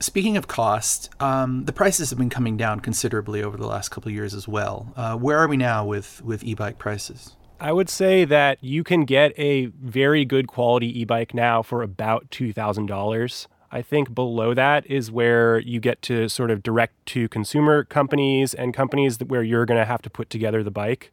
Speaking 0.00 0.36
of 0.36 0.48
cost, 0.48 1.10
um, 1.20 1.66
the 1.66 1.72
prices 1.72 2.10
have 2.10 2.18
been 2.18 2.30
coming 2.30 2.56
down 2.56 2.80
considerably 2.80 3.42
over 3.42 3.56
the 3.56 3.66
last 3.66 3.90
couple 3.90 4.08
of 4.08 4.14
years 4.14 4.34
as 4.34 4.48
well. 4.48 4.92
Uh, 4.96 5.14
where 5.16 5.38
are 5.38 5.46
we 5.46 5.58
now 5.58 5.84
with, 5.84 6.22
with 6.24 6.42
e-bike 6.42 6.78
prices? 6.78 7.36
I 7.60 7.72
would 7.72 7.90
say 7.90 8.24
that 8.24 8.56
you 8.62 8.82
can 8.82 9.04
get 9.04 9.38
a 9.38 9.66
very 9.66 10.24
good 10.24 10.48
quality 10.48 11.00
e-bike 11.00 11.34
now 11.34 11.60
for 11.62 11.82
about 11.82 12.30
two 12.30 12.54
thousand 12.54 12.86
dollars. 12.86 13.46
I 13.70 13.82
think 13.82 14.14
below 14.14 14.54
that 14.54 14.86
is 14.86 15.12
where 15.12 15.58
you 15.58 15.78
get 15.78 16.00
to 16.02 16.28
sort 16.28 16.50
of 16.50 16.62
direct 16.62 16.94
to 17.06 17.28
consumer 17.28 17.84
companies 17.84 18.54
and 18.54 18.72
companies 18.72 19.18
where 19.20 19.42
you're 19.42 19.66
going 19.66 19.78
to 19.78 19.84
have 19.84 20.00
to 20.02 20.10
put 20.10 20.30
together 20.30 20.62
the 20.62 20.70
bike. 20.70 21.12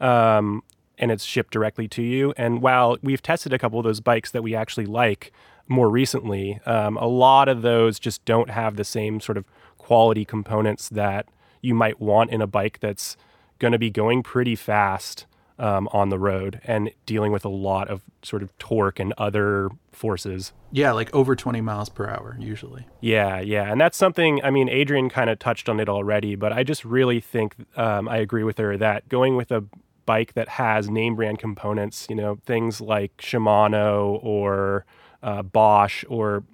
Um, 0.00 0.62
and 0.96 1.10
it's 1.10 1.24
shipped 1.24 1.52
directly 1.52 1.88
to 1.88 2.02
you. 2.02 2.32
And 2.36 2.62
while 2.62 2.96
we've 3.02 3.22
tested 3.22 3.52
a 3.52 3.58
couple 3.58 3.78
of 3.78 3.84
those 3.84 4.00
bikes 4.00 4.30
that 4.30 4.42
we 4.42 4.54
actually 4.54 4.86
like 4.86 5.32
more 5.70 5.88
recently, 5.88 6.60
um, 6.66 6.96
a 6.96 7.06
lot 7.06 7.48
of 7.48 7.62
those 7.62 7.98
just 7.98 8.24
don't 8.24 8.50
have 8.50 8.76
the 8.76 8.84
same 8.84 9.20
sort 9.20 9.38
of 9.38 9.44
quality 9.78 10.24
components 10.24 10.88
that 10.88 11.26
you 11.62 11.74
might 11.74 12.00
want 12.00 12.30
in 12.30 12.42
a 12.42 12.46
bike 12.46 12.80
that's 12.80 13.16
going 13.58 13.72
to 13.72 13.78
be 13.78 13.90
going 13.90 14.22
pretty 14.22 14.56
fast 14.56 15.26
um, 15.60 15.88
on 15.92 16.08
the 16.08 16.18
road 16.18 16.60
and 16.64 16.90
dealing 17.06 17.32
with 17.32 17.44
a 17.44 17.48
lot 17.50 17.88
of 17.88 18.02
sort 18.22 18.42
of 18.42 18.56
torque 18.58 18.98
and 18.98 19.12
other 19.18 19.68
forces. 19.92 20.52
Yeah, 20.72 20.92
like 20.92 21.14
over 21.14 21.36
20 21.36 21.60
miles 21.60 21.88
per 21.88 22.08
hour 22.08 22.36
usually. 22.40 22.86
Yeah, 23.00 23.40
yeah. 23.40 23.70
And 23.70 23.80
that's 23.80 23.96
something, 23.96 24.42
I 24.42 24.50
mean, 24.50 24.68
Adrienne 24.68 25.10
kind 25.10 25.28
of 25.28 25.38
touched 25.38 25.68
on 25.68 25.78
it 25.78 25.88
already, 25.88 26.34
but 26.34 26.52
I 26.52 26.64
just 26.64 26.84
really 26.84 27.20
think 27.20 27.54
um, 27.76 28.08
I 28.08 28.16
agree 28.16 28.42
with 28.42 28.58
her 28.58 28.76
that 28.78 29.08
going 29.08 29.36
with 29.36 29.52
a 29.52 29.64
bike 30.06 30.32
that 30.32 30.48
has 30.48 30.88
name 30.88 31.14
brand 31.14 31.38
components, 31.38 32.06
you 32.08 32.16
know, 32.16 32.38
things 32.46 32.80
like 32.80 33.16
Shimano 33.18 34.18
or 34.24 34.86
uh, 35.22 35.42
Bosch 35.42 36.04
or 36.08 36.44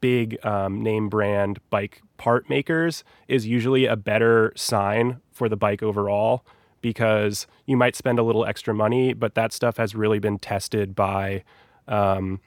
big 0.00 0.44
um, 0.44 0.82
name 0.82 1.08
brand 1.08 1.58
bike 1.70 2.02
part 2.16 2.48
makers 2.48 3.04
is 3.28 3.46
usually 3.46 3.86
a 3.86 3.96
better 3.96 4.52
sign 4.56 5.20
for 5.32 5.48
the 5.48 5.56
bike 5.56 5.82
overall 5.82 6.44
because 6.80 7.46
you 7.66 7.76
might 7.76 7.96
spend 7.96 8.18
a 8.18 8.22
little 8.22 8.44
extra 8.44 8.74
money, 8.74 9.14
but 9.14 9.34
that 9.34 9.52
stuff 9.52 9.78
has 9.78 9.94
really 9.94 10.18
been 10.18 10.38
tested 10.38 10.94
by, 10.94 11.42
um, 11.88 12.40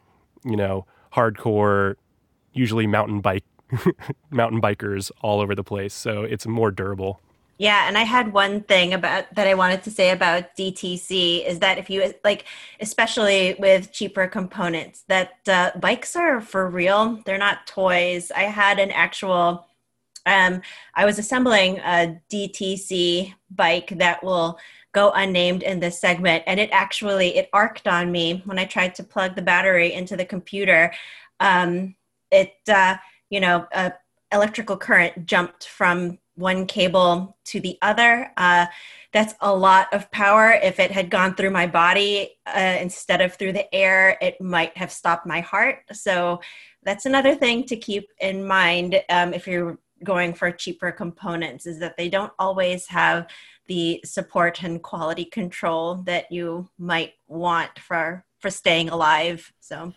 you 0.46 0.56
know, 0.56 0.86
hardcore, 1.14 1.96
usually 2.54 2.86
mountain 2.86 3.20
bike 3.20 3.44
mountain 4.32 4.62
bikers 4.62 5.12
all 5.22 5.42
over 5.42 5.56
the 5.56 5.64
place. 5.64 5.94
So 5.94 6.22
it's 6.24 6.46
more 6.46 6.72
durable. 6.72 7.20
Yeah, 7.60 7.88
and 7.88 7.98
I 7.98 8.04
had 8.04 8.34
one 8.34 8.62
thing 8.62 8.94
about 8.94 9.34
that 9.34 9.48
I 9.48 9.56
wanted 9.56 9.82
to 9.84 9.92
say 9.92 10.12
about 10.12 10.56
DTC 10.56 11.46
is 11.48 11.60
that 11.60 11.80
if 11.80 11.90
you 11.90 12.14
like, 12.24 12.46
especially 12.80 13.56
with 13.58 13.92
cheaper 13.92 14.28
components, 14.28 15.04
that 15.08 15.40
uh, 15.48 15.72
bikes 15.80 16.16
are 16.16 16.40
for 16.40 16.70
real. 16.70 17.20
They're 17.26 17.40
not 17.40 17.66
toys. 17.66 18.32
I 18.36 18.44
had 18.44 18.80
an 18.80 18.92
actual. 18.92 19.68
Um, 20.28 20.62
I 20.94 21.06
was 21.06 21.18
assembling 21.20 21.80
a 21.80 22.20
DTC 22.32 23.34
bike 23.52 23.98
that 23.98 24.24
will 24.24 24.60
go 24.92 25.12
unnamed 25.12 25.64
in 25.64 25.80
this 25.80 26.00
segment, 26.00 26.44
and 26.46 26.60
it 26.60 26.70
actually 26.72 27.38
it 27.38 27.50
arced 27.54 27.88
on 27.88 28.12
me 28.12 28.44
when 28.46 28.60
I 28.60 28.66
tried 28.66 28.94
to 28.96 29.04
plug 29.04 29.36
the 29.36 29.42
battery 29.42 29.94
into 29.94 30.16
the 30.16 30.26
computer. 30.26 30.94
Um, 31.40 31.96
it 32.32 32.54
uh, 32.68 32.98
you 33.32 33.40
know, 33.40 33.68
electrical 34.32 34.78
current 34.78 35.26
jumped 35.26 35.68
from 35.68 36.20
one 36.38 36.65
cable 36.65 37.38
to 37.46 37.60
the 37.60 37.77
other. 37.82 38.32
Uh, 38.38 38.67
that's 39.12 39.34
a 39.41 39.53
lot 39.53 39.91
of 39.94 40.10
power. 40.12 40.51
If 40.51 40.79
it 40.79 40.91
had 40.91 41.10
gone 41.10 41.36
through 41.36 41.50
my 41.50 41.67
body 41.67 42.38
uh, 42.46 42.77
instead 42.79 43.22
of 43.22 43.34
through 43.34 43.53
the 43.53 43.74
air, 43.74 44.17
it 44.22 44.39
might 44.39 44.77
have 44.77 44.91
stopped 44.91 45.25
my 45.25 45.41
heart. 45.41 45.79
So 45.91 46.39
that's 46.84 47.06
another 47.06 47.36
thing 47.36 47.65
to 47.65 47.75
keep 47.75 48.10
in 48.20 48.46
mind 48.46 49.01
um, 49.10 49.34
if 49.34 49.48
you're 49.48 49.77
going 50.03 50.34
for 50.34 50.51
cheaper 50.51 50.91
components 50.91 51.65
is 51.65 51.79
that 51.79 51.98
they 51.98 52.08
don't 52.08 52.32
always 52.38 52.88
have 52.88 53.27
the 53.65 54.00
support 54.06 54.63
and 54.63 54.82
quality 54.82 55.25
control 55.25 55.96
that 55.96 56.32
you 56.32 56.70
might 56.77 57.13
want 57.27 57.79
for 57.79 58.24
for 58.39 58.51
staying 58.51 58.89
alive. 58.89 59.51
So 59.60 59.94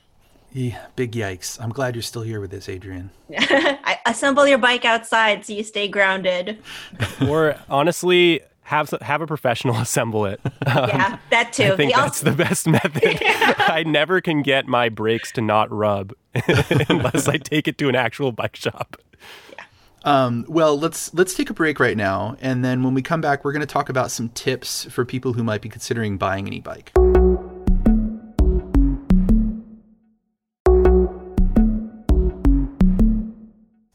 yeah, 0.53 0.87
big 0.97 1.13
yikes. 1.13 1.61
I'm 1.61 1.71
glad 1.71 1.95
you're 1.95 2.03
still 2.03 2.23
here 2.23 2.41
with 2.41 2.51
this, 2.51 2.69
Adrienne. 2.69 3.11
Assemble 4.07 4.47
your 4.47 4.59
bike 4.59 4.85
outside 4.85 5.45
so 5.45 5.53
you 5.53 5.63
stay 5.63 5.87
grounded. 5.87 6.59
or 7.29 7.57
honestly, 7.69 8.41
have 8.63 8.91
have 9.03 9.21
a 9.21 9.27
professional 9.27 9.77
assemble 9.81 10.27
it. 10.27 10.41
Um, 10.45 10.89
yeah, 10.89 11.19
that 11.31 11.53
too. 11.53 11.73
I 11.73 11.77
think 11.77 11.95
that's 11.95 12.21
the 12.21 12.33
best 12.33 12.67
method. 12.67 13.19
I 13.23 13.85
never 13.87 14.21
can 14.21 14.43
get 14.43 14.67
my 14.67 14.89
brakes 14.89 15.31
to 15.33 15.41
not 15.41 15.71
rub 15.71 16.15
unless 16.89 17.29
I 17.29 17.37
take 17.37 17.69
it 17.69 17.79
to 17.79 17.89
an 17.89 17.95
actual 17.95 18.33
bike 18.33 18.57
shop. 18.57 18.97
Yeah. 19.53 19.65
Um, 20.05 20.47
well, 20.49 20.79
let's 20.79 21.13
let's 21.15 21.35
take 21.35 21.51
a 21.51 21.55
break 21.55 21.79
right 21.79 21.97
now, 21.97 22.37
and 22.41 22.65
then 22.65 22.83
when 22.83 22.95
we 22.95 23.03
come 23.03 23.21
back, 23.21 23.45
we're 23.45 23.53
going 23.53 23.61
to 23.61 23.67
talk 23.67 23.89
about 23.89 24.11
some 24.11 24.31
tips 24.31 24.85
for 24.85 25.05
people 25.05 25.33
who 25.35 25.45
might 25.45 25.61
be 25.61 25.69
considering 25.69 26.17
buying 26.17 26.49
an 26.49 26.55
e-bike. 26.55 26.93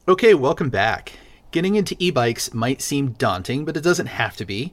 Okay, 0.08 0.34
welcome 0.34 0.70
back. 0.70 1.14
Getting 1.50 1.74
into 1.74 1.96
e 1.98 2.12
bikes 2.12 2.54
might 2.54 2.80
seem 2.80 3.16
daunting, 3.18 3.64
but 3.64 3.76
it 3.76 3.80
doesn't 3.80 4.06
have 4.06 4.36
to 4.36 4.44
be. 4.44 4.72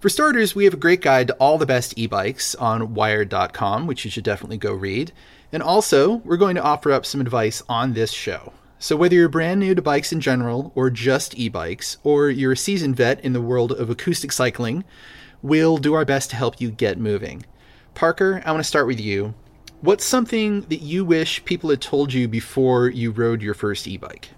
For 0.00 0.08
starters, 0.08 0.56
we 0.56 0.64
have 0.64 0.74
a 0.74 0.78
great 0.78 1.00
guide 1.00 1.28
to 1.28 1.34
all 1.34 1.58
the 1.58 1.64
best 1.64 1.96
e 1.96 2.08
bikes 2.08 2.56
on 2.56 2.92
wired.com, 2.92 3.86
which 3.86 4.04
you 4.04 4.10
should 4.10 4.24
definitely 4.24 4.56
go 4.56 4.72
read. 4.72 5.12
And 5.52 5.62
also, 5.62 6.16
we're 6.24 6.36
going 6.36 6.56
to 6.56 6.62
offer 6.62 6.90
up 6.90 7.06
some 7.06 7.20
advice 7.20 7.62
on 7.68 7.92
this 7.92 8.10
show. 8.10 8.52
So, 8.80 8.96
whether 8.96 9.14
you're 9.14 9.28
brand 9.28 9.60
new 9.60 9.76
to 9.76 9.80
bikes 9.80 10.12
in 10.12 10.20
general, 10.20 10.72
or 10.74 10.90
just 10.90 11.38
e 11.38 11.48
bikes, 11.48 11.98
or 12.02 12.28
you're 12.28 12.50
a 12.50 12.56
seasoned 12.56 12.96
vet 12.96 13.20
in 13.20 13.32
the 13.32 13.40
world 13.40 13.70
of 13.70 13.90
acoustic 13.90 14.32
cycling, 14.32 14.82
we'll 15.40 15.78
do 15.78 15.94
our 15.94 16.04
best 16.04 16.30
to 16.30 16.36
help 16.36 16.60
you 16.60 16.72
get 16.72 16.98
moving. 16.98 17.46
Parker, 17.94 18.42
I 18.44 18.50
want 18.50 18.64
to 18.64 18.68
start 18.68 18.88
with 18.88 18.98
you. 18.98 19.34
What's 19.82 20.04
something 20.04 20.62
that 20.62 20.80
you 20.80 21.04
wish 21.04 21.44
people 21.44 21.70
had 21.70 21.80
told 21.80 22.12
you 22.12 22.26
before 22.26 22.88
you 22.88 23.12
rode 23.12 23.40
your 23.40 23.54
first 23.54 23.86
e 23.86 23.96
bike? 23.96 24.30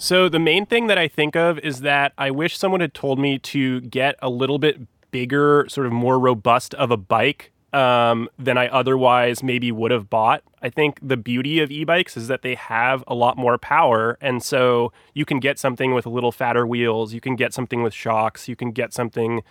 So 0.00 0.28
the 0.28 0.38
main 0.38 0.64
thing 0.64 0.86
that 0.86 0.96
I 0.96 1.08
think 1.08 1.34
of 1.34 1.58
is 1.58 1.80
that 1.80 2.12
I 2.16 2.30
wish 2.30 2.56
someone 2.56 2.80
had 2.80 2.94
told 2.94 3.18
me 3.18 3.36
to 3.40 3.80
get 3.80 4.14
a 4.22 4.30
little 4.30 4.60
bit 4.60 4.80
bigger, 5.10 5.66
sort 5.68 5.88
of 5.88 5.92
more 5.92 6.20
robust 6.20 6.72
of 6.74 6.92
a 6.92 6.96
bike 6.96 7.50
um, 7.72 8.28
than 8.38 8.56
I 8.56 8.68
otherwise 8.68 9.42
maybe 9.42 9.72
would 9.72 9.90
have 9.90 10.08
bought. 10.08 10.44
I 10.62 10.70
think 10.70 11.00
the 11.02 11.16
beauty 11.16 11.58
of 11.58 11.72
e-bikes 11.72 12.16
is 12.16 12.28
that 12.28 12.42
they 12.42 12.54
have 12.54 13.02
a 13.08 13.14
lot 13.14 13.36
more 13.36 13.58
power, 13.58 14.16
and 14.20 14.40
so 14.40 14.92
you 15.14 15.24
can 15.24 15.40
get 15.40 15.58
something 15.58 15.92
with 15.92 16.06
a 16.06 16.10
little 16.10 16.30
fatter 16.30 16.64
wheels. 16.64 17.12
You 17.12 17.20
can 17.20 17.34
get 17.34 17.52
something 17.52 17.82
with 17.82 17.92
shocks. 17.92 18.46
You 18.46 18.54
can 18.54 18.70
get 18.70 18.94
something 18.94 19.42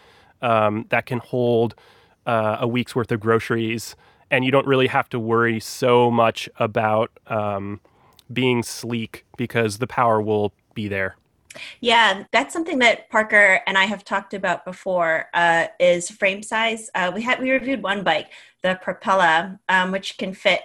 um, 0.42 0.86
that 0.90 1.06
can 1.06 1.20
hold 1.20 1.76
uh, 2.26 2.56
a 2.62 2.68
week's 2.70 2.96
worth 2.96 3.12
of 3.12 3.20
groceries, 3.20 3.98
and 4.32 4.46
you 4.46 4.52
don't 4.52 4.66
really 4.66 4.88
have 4.88 5.10
to 5.10 5.20
worry 5.20 5.60
so 5.60 6.10
much 6.10 6.48
about. 6.58 7.12
Um, 7.28 7.82
being 8.32 8.64
sleek 8.64 9.26
because 9.38 9.78
the 9.78 9.88
power 9.88 10.22
will 10.22 10.54
be 10.74 10.88
there. 10.88 11.16
Yeah, 11.82 12.26
that's 12.32 12.54
something 12.54 12.80
that 12.80 13.10
Parker 13.10 13.62
and 13.68 13.78
I 13.78 13.86
have 13.86 14.04
talked 14.04 14.34
about 14.34 14.66
before. 14.66 15.28
Uh, 15.34 15.68
is 15.80 16.10
frame 16.10 16.44
size. 16.44 16.90
Uh, 16.94 17.12
we 17.14 17.22
had 17.22 17.40
we 17.40 17.52
reviewed 17.52 17.84
one 17.84 18.04
bike, 18.04 18.32
the 18.64 18.80
Propella, 18.84 19.60
um, 19.70 19.92
which 19.92 20.18
can 20.18 20.34
fit 20.34 20.62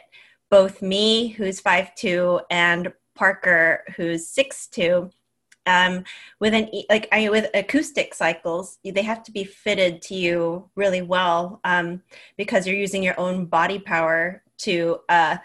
both 0.51 0.83
me, 0.83 1.29
who's 1.29 1.61
five 1.61 1.95
two, 1.95 2.41
and 2.51 2.93
Parker, 3.15 3.85
who's 3.97 4.27
six 4.27 4.67
two. 4.67 5.11
Um, 5.65 6.05
with 6.41 6.55
an 6.55 6.69
like 6.91 7.09
I 7.13 7.21
mean, 7.21 7.31
with 7.31 7.49
acoustic 7.55 8.15
cycles, 8.15 8.79
they 8.85 9.03
have 9.03 9.23
to 9.25 9.33
be 9.33 9.45
fitted 9.45 10.03
to 10.03 10.15
you 10.15 10.69
really 10.75 11.03
well 11.03 11.61
um, 11.65 12.03
because 12.37 12.67
you're 12.67 12.77
using 12.77 13.03
your 13.03 13.19
own 13.19 13.47
body 13.47 13.79
power 13.79 14.43
to. 14.59 15.01
Uh, 15.09 15.37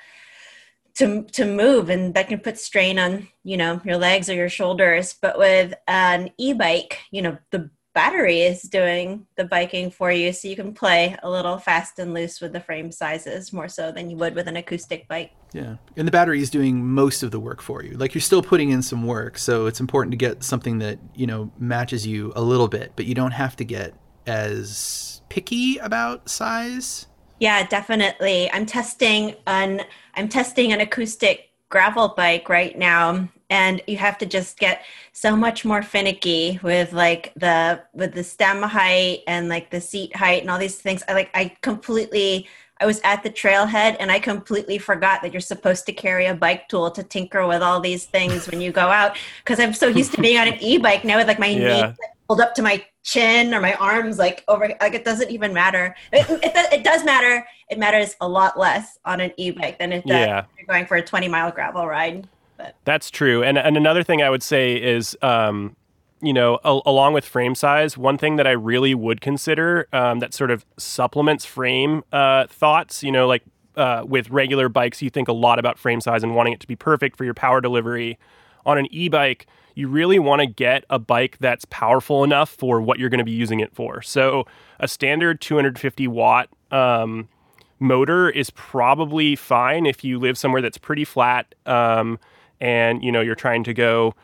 to 0.98 1.24
to 1.24 1.46
move 1.46 1.90
and 1.90 2.14
that 2.14 2.28
can 2.28 2.40
put 2.40 2.58
strain 2.58 2.98
on 3.00 3.28
you 3.44 3.58
know 3.58 3.82
your 3.86 3.98
legs 3.98 4.30
or 4.30 4.34
your 4.34 4.50
shoulders. 4.50 5.16
But 5.22 5.38
with 5.38 5.74
an 5.88 6.32
e-bike 6.38 7.00
you 7.12 7.22
know 7.22 7.38
the 7.52 7.70
battery 7.94 8.42
is 8.42 8.62
doing 8.62 9.26
the 9.38 9.44
biking 9.44 9.90
for 9.90 10.12
you. 10.12 10.32
So 10.32 10.48
you 10.48 10.56
can 10.56 10.72
play 10.72 11.18
a 11.24 11.30
little 11.30 11.58
fast 11.58 11.98
and 11.98 12.14
loose 12.14 12.40
with 12.40 12.54
the 12.54 12.60
frame 12.60 12.92
sizes 12.92 13.52
more 13.52 13.68
so 13.68 13.92
than 13.92 14.12
you 14.12 14.18
would 14.18 14.36
with 14.36 14.48
an 14.48 14.56
acoustic 14.56 15.08
bike. 15.08 15.32
Yeah. 15.52 15.78
And 15.96 16.08
the 16.08 16.12
battery 16.12 16.40
is 16.40 16.52
doing 16.52 16.86
most 16.86 17.24
of 17.24 17.32
the 17.32 17.40
work 17.40 17.60
for 17.60 17.84
you. 17.84 17.98
Like 17.98 18.14
you're 18.14 18.22
still 18.22 18.44
putting 18.44 18.70
in 18.70 18.84
some 18.84 19.08
work. 19.08 19.40
So 19.40 19.66
it's 19.66 19.80
important 19.80 20.12
to 20.12 20.18
get 20.18 20.44
something 20.44 20.78
that 20.78 21.00
you 21.16 21.26
know 21.26 21.52
matches 21.58 22.06
you 22.06 22.34
a 22.36 22.42
little 22.42 22.68
bit 22.68 22.92
but 22.96 23.06
you 23.06 23.16
don't 23.16 23.32
have 23.32 23.56
to 23.56 23.64
get 23.64 23.96
as 24.28 25.22
picky 25.30 25.78
about 25.78 26.30
size 26.30 27.08
yeah, 27.40 27.66
definitely. 27.68 28.52
I'm 28.52 28.66
testing 28.66 29.36
an 29.46 29.82
I'm 30.16 30.30
testing 30.30 30.74
an 30.74 30.82
acoustic 30.82 31.52
gravel 31.70 32.14
bike 32.16 32.50
right 32.50 32.78
now 32.78 33.28
and 33.50 33.82
you 33.88 33.98
have 33.98 34.18
to 34.18 34.26
just 34.26 34.58
get 34.58 34.84
so 35.14 35.36
much 35.36 35.64
more 35.64 35.82
finicky 35.82 36.60
with 36.64 36.94
like 36.94 37.34
the 37.36 37.82
with 37.94 38.14
the 38.14 38.24
stem 38.24 38.62
height 38.62 39.24
and 39.28 39.50
like 39.50 39.70
the 39.70 39.82
seat 39.82 40.16
height 40.16 40.42
and 40.42 40.50
all 40.50 40.60
these 40.60 40.78
things. 40.78 41.04
I 41.08 41.14
like 41.14 41.30
I 41.34 41.56
completely 41.62 42.48
I 42.80 42.86
was 42.86 43.02
at 43.04 43.24
the 43.24 43.30
trailhead 43.30 43.98
and 44.00 44.12
I 44.12 44.20
completely 44.20 44.78
forgot 44.78 45.22
that 45.22 45.34
you're 45.34 45.40
supposed 45.42 45.86
to 45.88 45.94
carry 45.94 46.28
a 46.28 46.36
bike 46.36 46.68
tool 46.70 46.92
to 46.92 47.04
tinker 47.04 47.48
with 47.48 47.62
all 47.62 47.80
these 47.80 48.06
things 48.06 48.48
when 48.48 48.62
you 48.62 48.72
go 48.72 48.88
out 48.88 49.18
because 49.44 49.60
I'm 49.60 49.74
so 49.74 49.88
used 49.88 50.14
to 50.14 50.22
being 50.22 50.38
on 50.38 50.48
an 50.48 50.58
e-bike 50.62 51.04
now 51.04 51.18
with 51.18 51.28
like 51.28 51.40
my 51.40 51.48
yeah. 51.48 51.88
knee 51.88 51.94
pulled 52.28 52.42
up 52.42 52.54
to 52.56 52.62
my 52.62 52.86
chin 53.08 53.54
or 53.54 53.62
my 53.62 53.74
arms 53.76 54.20
like 54.20 54.44
over 54.50 54.68
like 54.82 54.94
it 54.94 55.06
doesn't 55.06 55.32
even 55.32 55.54
matter 55.54 55.96
it, 56.12 56.30
it, 56.44 56.74
it 56.74 56.84
does 56.84 57.06
matter 57.06 57.48
it 57.70 57.80
matters 57.80 58.18
a 58.20 58.28
lot 58.28 58.60
less 58.60 59.00
on 59.06 59.22
an 59.22 59.32
e-bike 59.38 59.80
than 59.80 59.94
it 59.94 60.06
does 60.06 60.28
yeah. 60.28 60.40
if 60.40 60.46
you're 60.58 60.68
going 60.68 60.86
for 60.86 60.98
a 60.98 61.02
20 61.02 61.30
mile 61.30 61.50
gravel 61.50 61.88
ride 61.88 62.28
but. 62.58 62.76
that's 62.84 63.10
true 63.10 63.42
and, 63.42 63.58
and 63.58 63.78
another 63.78 64.04
thing 64.04 64.22
i 64.22 64.30
would 64.30 64.44
say 64.44 64.76
is 64.76 65.18
um, 65.22 65.74
you 66.22 66.34
know 66.34 66.60
a- 66.66 66.82
along 66.86 67.14
with 67.14 67.24
frame 67.24 67.56
size 67.56 67.98
one 67.98 68.18
thing 68.18 68.36
that 68.36 68.46
i 68.46 68.52
really 68.52 68.94
would 68.94 69.22
consider 69.22 69.88
um, 69.94 70.20
that 70.20 70.34
sort 70.34 70.52
of 70.52 70.66
supplements 70.76 71.46
frame 71.46 72.04
uh, 72.12 72.46
thoughts 72.48 73.04
you 73.04 73.12
know 73.12 73.26
like 73.26 73.44
uh, 73.78 74.04
with 74.06 74.30
regular 74.32 74.68
bikes 74.68 75.02
you 75.02 75.10
think 75.10 75.30
a 75.30 75.34
lot 75.34 75.60
about 75.60 75.80
frame 75.80 76.02
size 76.02 76.24
and 76.24 76.36
wanting 76.36 76.52
it 76.52 76.60
to 76.60 76.68
be 76.68 76.76
perfect 76.76 77.16
for 77.16 77.24
your 77.24 77.34
power 77.34 77.62
delivery 77.62 78.20
on 78.66 78.78
an 78.78 78.86
e-bike 78.92 79.48
you 79.78 79.88
really 79.88 80.18
want 80.18 80.40
to 80.40 80.48
get 80.48 80.84
a 80.90 80.98
bike 80.98 81.38
that's 81.40 81.64
powerful 81.66 82.24
enough 82.24 82.50
for 82.50 82.82
what 82.82 82.98
you're 82.98 83.10
going 83.10 83.20
to 83.20 83.24
be 83.24 83.32
using 83.32 83.60
it 83.60 83.72
for. 83.76 84.02
So 84.02 84.48
a 84.80 84.88
standard 84.88 85.40
250 85.40 86.08
watt 86.08 86.50
um, 86.72 87.30
motor 87.78 88.28
is 88.28 88.50
probably 88.50 89.36
fine 89.36 89.86
if 89.86 90.04
you 90.04 90.18
live 90.18 90.36
somewhere 90.36 90.64
that's 90.64 90.80
pretty 90.80 91.06
flat 91.06 91.54
um, 91.68 92.18
and 92.60 93.04
you 93.04 93.12
know 93.12 93.22
you're 93.22 93.36
trying 93.36 93.64
to 93.66 93.74
go 93.74 94.16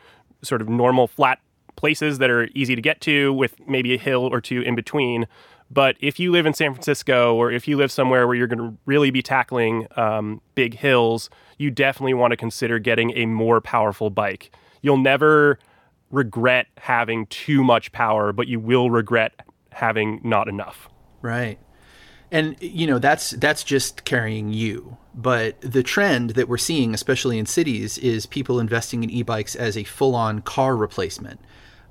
sort 0.42 0.60
of 0.60 0.68
normal 0.68 1.06
flat 1.06 1.38
places 1.76 2.18
that 2.18 2.30
are 2.30 2.48
easy 2.56 2.74
to 2.74 2.82
get 2.82 3.00
to 3.02 3.32
with 3.32 3.54
maybe 3.68 3.94
a 3.94 3.98
hill 3.98 4.24
or 4.24 4.40
two 4.40 4.60
in 4.62 4.74
between. 4.74 5.24
But 5.70 5.96
if 6.00 6.18
you 6.18 6.32
live 6.32 6.46
in 6.46 6.54
San 6.54 6.72
Francisco 6.72 7.32
or 7.36 7.52
if 7.52 7.68
you 7.68 7.76
live 7.76 7.92
somewhere 7.92 8.26
where 8.26 8.34
you're 8.34 8.48
going 8.48 8.58
to 8.58 8.76
really 8.86 9.12
be 9.12 9.22
tackling 9.22 9.86
um, 9.96 10.40
big 10.56 10.74
hills, 10.74 11.30
you 11.58 11.70
definitely 11.70 12.14
want 12.14 12.32
to 12.32 12.36
consider 12.36 12.80
getting 12.80 13.12
a 13.16 13.26
more 13.26 13.60
powerful 13.60 14.10
bike 14.10 14.50
you'll 14.84 14.98
never 14.98 15.58
regret 16.10 16.66
having 16.76 17.26
too 17.26 17.64
much 17.64 17.90
power, 17.92 18.32
but 18.32 18.46
you 18.46 18.60
will 18.60 18.90
regret 18.90 19.40
having 19.72 20.20
not 20.22 20.46
enough. 20.46 20.88
Right. 21.22 21.58
And 22.30 22.56
you 22.60 22.86
know, 22.86 22.98
that's 22.98 23.30
that's 23.30 23.64
just 23.64 24.04
carrying 24.04 24.52
you. 24.52 24.98
But 25.14 25.60
the 25.62 25.82
trend 25.82 26.30
that 26.30 26.48
we're 26.48 26.58
seeing, 26.58 26.92
especially 26.92 27.38
in 27.38 27.46
cities, 27.46 27.96
is 27.98 28.26
people 28.26 28.60
investing 28.60 29.02
in 29.02 29.10
e-bikes 29.10 29.56
as 29.56 29.76
a 29.76 29.84
full-on 29.84 30.42
car 30.42 30.76
replacement. 30.76 31.40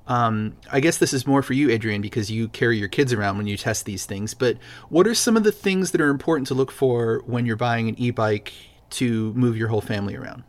Um, 0.06 0.56
I 0.70 0.80
guess 0.80 0.98
this 0.98 1.14
is 1.14 1.26
more 1.26 1.42
for 1.42 1.54
you, 1.54 1.70
Adrienne, 1.70 2.02
because 2.02 2.30
you 2.30 2.48
carry 2.48 2.78
your 2.78 2.88
kids 2.88 3.12
around 3.12 3.38
when 3.38 3.46
you 3.46 3.56
test 3.56 3.86
these 3.86 4.04
things. 4.04 4.34
But 4.34 4.58
what 4.90 5.06
are 5.06 5.14
some 5.14 5.36
of 5.36 5.44
the 5.44 5.52
things 5.52 5.92
that 5.92 6.00
are 6.00 6.10
important 6.10 6.46
to 6.48 6.54
look 6.54 6.70
for 6.70 7.22
when 7.26 7.46
you're 7.46 7.56
buying 7.56 7.88
an 7.88 7.98
e-bike 7.98 8.52
to 8.90 9.32
move 9.32 9.56
your 9.56 9.68
whole 9.68 9.80
family 9.80 10.14
around? 10.14 10.44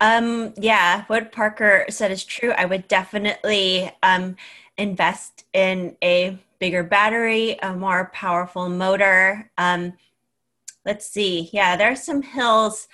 Um, 0.00 0.52
yeah, 0.56 1.04
what 1.06 1.32
Parker 1.32 1.86
said 1.88 2.10
is 2.10 2.24
true. 2.24 2.52
I 2.52 2.64
would 2.64 2.86
definitely 2.88 3.90
um, 4.02 4.36
invest 4.76 5.44
in 5.52 5.96
a 6.02 6.38
bigger 6.58 6.82
battery, 6.82 7.58
a 7.62 7.74
more 7.74 8.10
powerful 8.12 8.68
motor. 8.68 9.50
Um, 9.58 9.94
let's 10.84 11.06
see. 11.06 11.50
Yeah, 11.52 11.76
there 11.76 11.90
are 11.90 11.96
some 11.96 12.22
hills 12.22 12.88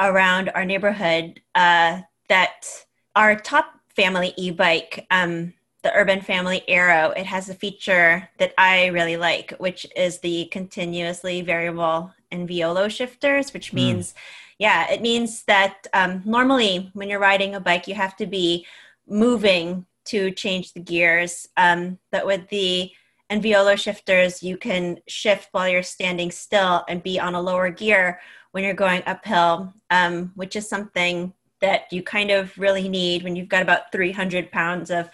around 0.00 0.50
our 0.50 0.64
neighborhood 0.64 1.40
uh, 1.54 2.02
that 2.28 2.66
our 3.14 3.36
top 3.36 3.80
family 3.94 4.34
e-bike, 4.36 5.06
um, 5.10 5.54
the 5.82 5.94
Urban 5.94 6.20
Family 6.20 6.62
Aero, 6.68 7.10
it 7.10 7.26
has 7.26 7.48
a 7.48 7.54
feature 7.54 8.28
that 8.38 8.52
I 8.58 8.86
really 8.86 9.16
like, 9.16 9.52
which 9.58 9.86
is 9.94 10.18
the 10.18 10.46
continuously 10.46 11.42
variable 11.42 12.12
and 12.30 12.48
Enviolo 12.48 12.90
shifters, 12.90 13.54
which 13.54 13.70
hmm. 13.70 13.76
means, 13.76 14.12
mm. 14.12 14.16
Yeah, 14.58 14.90
it 14.90 15.02
means 15.02 15.44
that 15.44 15.86
um, 15.92 16.22
normally 16.24 16.90
when 16.94 17.08
you're 17.10 17.18
riding 17.18 17.54
a 17.54 17.60
bike, 17.60 17.86
you 17.86 17.94
have 17.94 18.16
to 18.16 18.26
be 18.26 18.66
moving 19.06 19.86
to 20.06 20.30
change 20.30 20.72
the 20.72 20.80
gears. 20.80 21.48
Um, 21.56 21.98
but 22.10 22.26
with 22.26 22.48
the 22.48 22.90
Enviolo 23.30 23.76
shifters, 23.76 24.42
you 24.42 24.56
can 24.56 24.98
shift 25.08 25.48
while 25.52 25.68
you're 25.68 25.82
standing 25.82 26.30
still 26.30 26.84
and 26.88 27.02
be 27.02 27.18
on 27.18 27.34
a 27.34 27.40
lower 27.40 27.70
gear 27.70 28.20
when 28.52 28.64
you're 28.64 28.72
going 28.74 29.02
uphill, 29.06 29.74
um, 29.90 30.32
which 30.36 30.56
is 30.56 30.68
something 30.68 31.34
that 31.60 31.92
you 31.92 32.02
kind 32.02 32.30
of 32.30 32.56
really 32.56 32.88
need 32.88 33.24
when 33.24 33.34
you've 33.36 33.48
got 33.48 33.62
about 33.62 33.90
300 33.92 34.50
pounds 34.52 34.90
of 34.90 35.10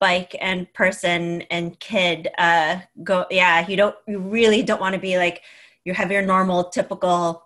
bike 0.00 0.34
and 0.40 0.70
person 0.74 1.42
and 1.50 1.78
kid 1.80 2.28
uh 2.38 2.78
go 3.02 3.24
yeah 3.30 3.66
you 3.68 3.76
don't 3.76 3.94
you 4.06 4.18
really 4.18 4.62
don't 4.62 4.80
want 4.80 4.94
to 4.94 5.00
be 5.00 5.16
like 5.16 5.42
you 5.84 5.94
have 5.94 6.10
your 6.10 6.22
normal 6.22 6.64
typical 6.64 7.43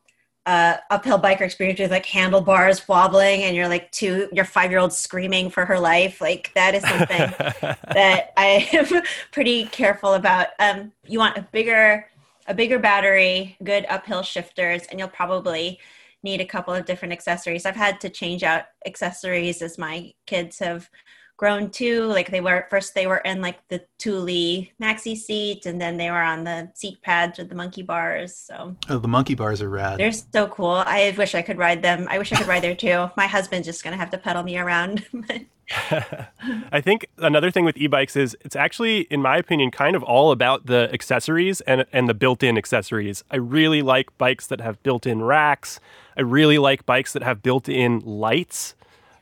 uh, 0.49 0.79
uphill 0.89 1.21
biker 1.21 1.43
experience 1.43 1.79
with 1.79 1.91
like 1.91 2.07
handlebars 2.07 2.89
wobbling 2.89 3.43
and 3.43 3.55
you're 3.55 3.69
like 3.69 3.93
two 3.93 4.29
your 4.33 4.47
five 4.47 4.71
year 4.71 4.81
old 4.81 4.93
screaming 4.93 5.51
for 5.51 5.67
her 5.67 5.79
life 5.79 6.23
like 6.23 6.51
that 6.55 6.75
is 6.75 6.83
something 6.83 7.19
that 7.93 8.33
i 8.39 8.67
am 8.73 9.03
pretty 9.31 9.67
careful 9.67 10.15
about 10.15 10.49
um, 10.59 10.91
you 11.07 11.19
want 11.19 11.37
a 11.37 11.43
bigger 11.53 12.09
a 12.47 12.55
bigger 12.55 12.79
battery 12.79 13.59
good 13.63 13.85
uphill 13.91 14.23
shifters 14.23 14.85
and 14.91 14.99
you'll 14.99 15.09
probably 15.09 15.79
need 16.23 16.41
a 16.41 16.47
couple 16.47 16.75
of 16.75 16.85
different 16.85 17.13
accessories. 17.13 17.65
I've 17.65 17.77
had 17.77 18.01
to 18.01 18.09
change 18.09 18.43
out 18.43 18.65
accessories 18.87 19.63
as 19.63 19.79
my 19.79 20.13
kids 20.27 20.59
have 20.59 20.91
grown 21.39 21.71
too. 21.71 22.05
Like 22.05 22.31
they 22.31 22.43
were 22.43 22.67
first 22.69 22.95
they 22.95 23.07
were 23.07 23.19
in 23.19 23.41
like 23.41 23.67
the 23.69 23.81
Thule 23.99 24.67
maxi 24.83 25.17
seat 25.17 25.65
and 25.65 25.81
then 25.81 25.97
they 25.97 26.11
were 26.11 26.23
on 26.23 26.45
the 26.45 26.71
seat 26.75 27.01
pads 27.01 27.39
with 27.39 27.49
the 27.49 27.55
monkey 27.55 27.83
bars. 27.83 28.37
So 28.37 28.77
Oh, 28.91 28.99
the 28.99 29.09
monkey 29.09 29.35
bars 29.35 29.63
are 29.63 29.71
rad. 29.71 29.99
They're 29.99 30.13
so 30.13 30.49
cool. 30.49 30.83
I 30.85 31.15
wish 31.17 31.35
I 31.35 31.41
could 31.41 31.57
ride 31.57 31.83
them. 31.83 32.07
I 32.11 32.19
wish 32.19 32.33
I 32.33 32.37
could 32.37 32.49
ride 32.49 32.63
there 32.63 32.77
too. 32.77 33.11
My 33.17 33.27
husband's 33.27 33.67
just 33.67 33.83
gonna 33.83 33.97
have 33.97 34.11
to 34.11 34.19
pedal 34.19 34.43
me 34.43 34.59
around. 34.59 35.07
I 36.73 36.81
think 36.81 37.07
another 37.19 37.51
thing 37.51 37.65
with 37.65 37.77
e-bikes 37.77 38.17
is 38.17 38.37
it's 38.41 38.57
actually, 38.57 39.01
in 39.03 39.21
my 39.21 39.37
opinion, 39.37 39.71
kind 39.71 39.95
of 39.95 40.03
all 40.03 40.31
about 40.31 40.67
the 40.67 40.89
accessories 40.93 41.61
and 41.63 41.85
and 41.93 42.09
the 42.09 42.15
built-in 42.15 42.57
accessories. 42.57 43.23
I 43.31 43.37
really 43.37 43.83
like 43.83 44.17
bikes 44.19 44.47
that 44.47 44.61
have 44.61 44.83
built-in 44.83 45.23
racks. 45.23 45.79
I 46.17 46.23
really 46.23 46.59
like 46.59 46.87
bikes 46.87 47.13
that 47.13 47.23
have 47.23 47.43
built-in 47.43 48.01
lights. 48.01 48.75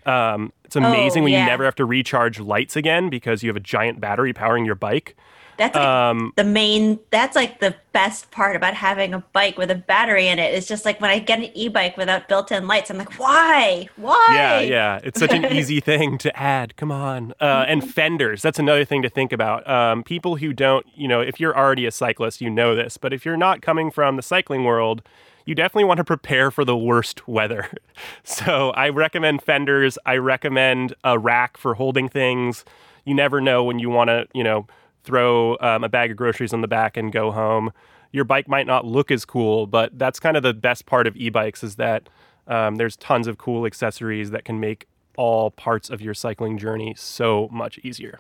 Um, 0.07 0.53
it's 0.65 0.77
amazing 0.77 1.23
oh, 1.23 1.25
when 1.25 1.33
yeah. 1.33 1.45
you 1.45 1.47
never 1.47 1.65
have 1.65 1.77
to 1.77 1.85
recharge 1.85 2.41
lights 2.41 2.77
again 2.77 3.09
because 3.09 3.43
you 3.43 3.49
have 3.49 3.57
a 3.57 3.61
giant 3.61 4.01
battery 4.01 4.33
powering 4.33 4.65
your 4.65 4.75
bike. 4.75 5.17
That's 5.57 5.75
like 5.75 5.87
um, 5.87 6.33
the 6.37 6.45
main. 6.45 6.99
That's 7.11 7.35
like 7.35 7.61
the 7.61 7.75
best 7.93 8.31
part 8.31 8.57
about 8.57 8.75
having 8.75 9.15
a 9.15 9.21
bike 9.33 9.57
with 9.57 9.71
a 9.71 9.75
battery 9.75 10.29
in 10.29 10.39
it. 10.39 10.55
It's 10.55 10.67
just 10.67 10.85
like 10.85 11.01
when 11.01 11.11
I 11.11 11.19
get 11.19 11.39
an 11.39 11.47
e-bike 11.55 11.97
without 11.97 12.29
built-in 12.29 12.67
lights, 12.67 12.91
I'm 12.91 12.99
like, 12.99 13.19
why? 13.19 13.89
Why? 13.97 14.29
Yeah, 14.33 14.61
yeah. 14.61 15.01
It's 15.03 15.19
such 15.19 15.33
an 15.33 15.47
easy 15.53 15.81
thing 15.81 16.19
to 16.19 16.37
add. 16.39 16.77
Come 16.77 16.93
on. 16.93 17.33
Uh, 17.41 17.65
and 17.67 17.81
mm-hmm. 17.81 17.91
fenders. 17.91 18.43
That's 18.43 18.59
another 18.59 18.85
thing 18.85 19.03
to 19.03 19.09
think 19.09 19.33
about. 19.33 19.69
Um, 19.69 20.03
people 20.03 20.37
who 20.37 20.53
don't, 20.53 20.87
you 20.95 21.09
know, 21.09 21.21
if 21.21 21.41
you're 21.41 21.57
already 21.57 21.87
a 21.87 21.91
cyclist, 21.91 22.41
you 22.41 22.51
know 22.51 22.75
this. 22.75 22.99
But 22.99 23.13
if 23.15 23.25
you're 23.25 23.37
not 23.37 23.63
coming 23.63 23.91
from 23.91 24.17
the 24.17 24.23
cycling 24.23 24.65
world, 24.65 25.03
you 25.47 25.55
definitely 25.55 25.85
want 25.85 25.99
to 25.99 26.05
prepare 26.05 26.51
for 26.51 26.65
the 26.65 26.77
worst 26.77 27.27
weather. 27.27 27.71
So 28.25 28.71
I 28.71 28.91
recommend 28.91 29.43
fenders. 29.43 29.97
I 30.05 30.19
recommend 30.19 30.93
a 31.03 31.19
rack 31.19 31.57
for 31.57 31.75
holding 31.75 32.11
things. 32.11 32.65
You 33.07 33.15
never 33.15 33.41
know 33.41 33.65
when 33.65 33.79
you 33.79 33.89
want 33.89 34.09
to, 34.09 34.27
you 34.35 34.45
know 34.45 34.67
throw 35.07 35.57
um, 35.61 35.85
a 35.85 35.89
bag 35.89 36.11
of 36.11 36.17
groceries 36.17 36.53
on 36.53 36.61
the 36.61 36.69
back 36.69 36.97
and 36.97 37.13
go 37.13 37.31
home. 37.31 37.73
Your 38.13 38.25
bike 38.25 38.49
might 38.49 38.67
not 38.67 38.85
look 38.85 39.11
as 39.11 39.25
cool, 39.25 39.67
but 39.67 39.97
that's 39.99 40.21
kind 40.21 40.37
of 40.37 40.43
the 40.43 40.53
best 40.53 40.85
part 40.85 41.07
of 41.07 41.17
e-bikes 41.17 41.63
is 41.63 41.77
that 41.77 42.09
um, 42.49 42.75
there's 42.75 42.97
tons 42.97 43.27
of 43.27 43.39
cool 43.39 43.65
accessories 43.65 44.33
that 44.33 44.45
can 44.45 44.61
make 44.61 44.87
all 45.17 45.51
parts 45.51 45.89
of 45.89 46.01
your 46.01 46.13
cycling 46.13 46.59
journey 46.59 46.95
so 46.97 47.49
much 47.51 47.79
easier. 47.79 48.19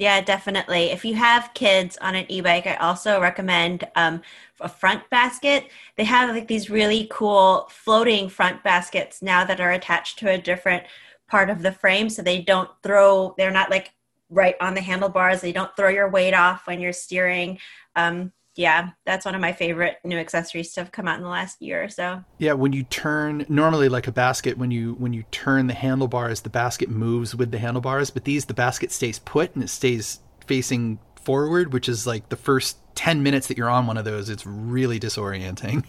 Yeah, 0.00 0.20
definitely. 0.20 0.90
If 0.90 1.04
you 1.04 1.14
have 1.14 1.52
kids 1.54 1.98
on 2.00 2.14
an 2.14 2.24
e-bike, 2.30 2.68
I 2.68 2.76
also 2.76 3.20
recommend 3.20 3.84
um, 3.96 4.22
a 4.60 4.68
front 4.68 5.08
basket. 5.10 5.70
They 5.96 6.04
have 6.04 6.30
like 6.30 6.46
these 6.46 6.70
really 6.70 7.08
cool 7.10 7.66
floating 7.68 8.28
front 8.28 8.62
baskets 8.62 9.22
now 9.22 9.44
that 9.44 9.60
are 9.60 9.72
attached 9.72 10.20
to 10.20 10.30
a 10.30 10.38
different 10.38 10.84
part 11.26 11.50
of 11.50 11.62
the 11.62 11.72
frame, 11.72 12.08
so 12.10 12.22
they 12.22 12.40
don't 12.40 12.70
throw. 12.84 13.34
They're 13.36 13.50
not 13.50 13.70
like 13.70 13.90
right 14.30 14.54
on 14.60 14.74
the 14.74 14.80
handlebars. 14.80 15.40
They 15.40 15.52
don't 15.52 15.74
throw 15.76 15.88
your 15.88 16.08
weight 16.08 16.32
off 16.34 16.68
when 16.68 16.80
you're 16.80 16.92
steering. 16.92 17.58
Um, 17.96 18.32
yeah, 18.58 18.90
that's 19.06 19.24
one 19.24 19.36
of 19.36 19.40
my 19.40 19.52
favorite 19.52 19.98
new 20.02 20.18
accessories 20.18 20.72
to 20.72 20.80
have 20.80 20.90
come 20.90 21.06
out 21.06 21.16
in 21.16 21.22
the 21.22 21.28
last 21.28 21.62
year 21.62 21.84
or 21.84 21.88
so. 21.88 22.24
Yeah, 22.38 22.54
when 22.54 22.72
you 22.72 22.82
turn 22.82 23.46
normally 23.48 23.88
like 23.88 24.08
a 24.08 24.12
basket, 24.12 24.58
when 24.58 24.72
you 24.72 24.94
when 24.94 25.12
you 25.12 25.22
turn 25.30 25.68
the 25.68 25.74
handlebars, 25.74 26.40
the 26.40 26.50
basket 26.50 26.90
moves 26.90 27.36
with 27.36 27.52
the 27.52 27.58
handlebars, 27.60 28.10
but 28.10 28.24
these 28.24 28.46
the 28.46 28.54
basket 28.54 28.90
stays 28.90 29.20
put 29.20 29.54
and 29.54 29.62
it 29.62 29.68
stays 29.68 30.18
facing 30.44 30.98
forward, 31.14 31.72
which 31.72 31.88
is 31.88 32.04
like 32.04 32.30
the 32.30 32.36
first 32.36 32.78
10 32.96 33.22
minutes 33.22 33.46
that 33.46 33.56
you're 33.56 33.70
on 33.70 33.86
one 33.86 33.96
of 33.96 34.04
those, 34.04 34.28
it's 34.28 34.44
really 34.44 34.98
disorienting. 34.98 35.84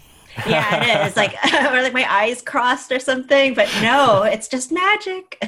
yeah, 0.46 1.04
it 1.04 1.08
is. 1.08 1.16
Like, 1.16 1.34
or 1.72 1.82
like 1.82 1.92
my 1.92 2.06
eyes 2.08 2.40
crossed 2.40 2.92
or 2.92 3.00
something. 3.00 3.54
But 3.54 3.68
no, 3.82 4.22
it's 4.22 4.46
just 4.46 4.70
magic. 4.70 5.42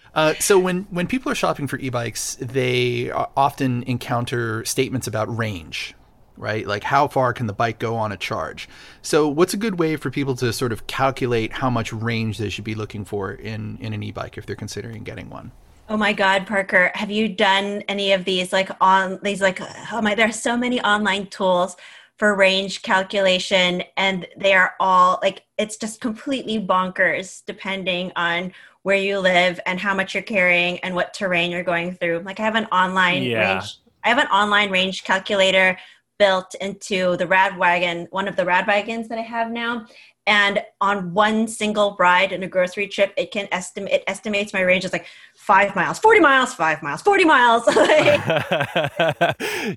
uh, 0.14 0.34
so 0.38 0.56
when 0.56 0.82
when 0.90 1.08
people 1.08 1.32
are 1.32 1.34
shopping 1.34 1.66
for 1.66 1.80
e-bikes, 1.80 2.36
they 2.40 3.10
often 3.10 3.82
encounter 3.84 4.64
statements 4.64 5.08
about 5.08 5.36
range, 5.36 5.96
right? 6.36 6.66
Like 6.66 6.84
how 6.84 7.08
far 7.08 7.32
can 7.32 7.46
the 7.46 7.52
bike 7.52 7.78
go 7.78 7.96
on 7.96 8.12
a 8.12 8.16
charge? 8.16 8.68
So 9.02 9.28
what's 9.28 9.54
a 9.54 9.58
good 9.58 9.78
way 9.78 9.96
for 9.96 10.10
people 10.10 10.34
to 10.36 10.52
sort 10.52 10.72
of 10.72 10.86
calculate 10.86 11.52
how 11.52 11.70
much 11.70 11.92
range 11.92 12.38
they 12.38 12.48
should 12.48 12.64
be 12.64 12.74
looking 12.74 13.04
for 13.04 13.32
in 13.32 13.78
in 13.80 13.92
an 13.92 14.02
e-bike 14.02 14.38
if 14.38 14.46
they're 14.46 14.56
considering 14.56 15.02
getting 15.02 15.30
one? 15.30 15.52
Oh 15.88 15.96
my 15.96 16.12
God, 16.12 16.46
Parker, 16.46 16.92
have 16.94 17.10
you 17.10 17.28
done 17.28 17.82
any 17.88 18.12
of 18.12 18.24
these 18.24 18.52
like 18.52 18.70
on 18.80 19.18
these 19.22 19.40
like 19.40 19.60
oh 19.92 20.00
my 20.00 20.14
there's 20.14 20.40
so 20.40 20.56
many 20.56 20.80
online 20.80 21.26
tools 21.26 21.76
for 22.20 22.34
range 22.34 22.82
calculation 22.82 23.82
and 23.96 24.26
they 24.36 24.52
are 24.52 24.74
all 24.78 25.18
like 25.22 25.42
it's 25.56 25.78
just 25.78 26.02
completely 26.02 26.60
bonkers 26.60 27.42
depending 27.46 28.12
on 28.14 28.52
where 28.82 28.98
you 28.98 29.18
live 29.18 29.58
and 29.64 29.80
how 29.80 29.94
much 29.94 30.12
you're 30.12 30.22
carrying 30.22 30.78
and 30.80 30.94
what 30.94 31.14
terrain 31.14 31.50
you're 31.50 31.64
going 31.64 31.94
through 31.94 32.18
like 32.18 32.38
i 32.38 32.42
have 32.42 32.56
an 32.56 32.66
online 32.66 33.22
yeah. 33.22 33.54
range 33.54 33.78
i 34.04 34.10
have 34.10 34.18
an 34.18 34.26
online 34.26 34.70
range 34.70 35.02
calculator 35.02 35.78
built 36.20 36.54
into 36.60 37.16
the 37.16 37.24
RadWagon 37.24 38.06
one 38.10 38.28
of 38.28 38.36
the 38.36 38.44
RadWagons 38.44 39.08
that 39.08 39.18
i 39.18 39.22
have 39.22 39.50
now 39.50 39.86
and 40.26 40.62
on 40.82 41.14
one 41.14 41.48
single 41.48 41.96
ride 41.98 42.30
in 42.30 42.42
a 42.42 42.46
grocery 42.46 42.86
trip 42.86 43.14
it 43.16 43.32
can 43.32 43.48
estimate 43.52 43.92
it 43.92 44.04
estimates 44.06 44.52
my 44.52 44.60
range 44.60 44.84
is 44.84 44.92
like 44.92 45.06
five 45.34 45.74
miles 45.74 45.98
40 45.98 46.20
miles 46.20 46.54
five 46.54 46.82
miles 46.82 47.00
40 47.00 47.24
miles 47.24 47.64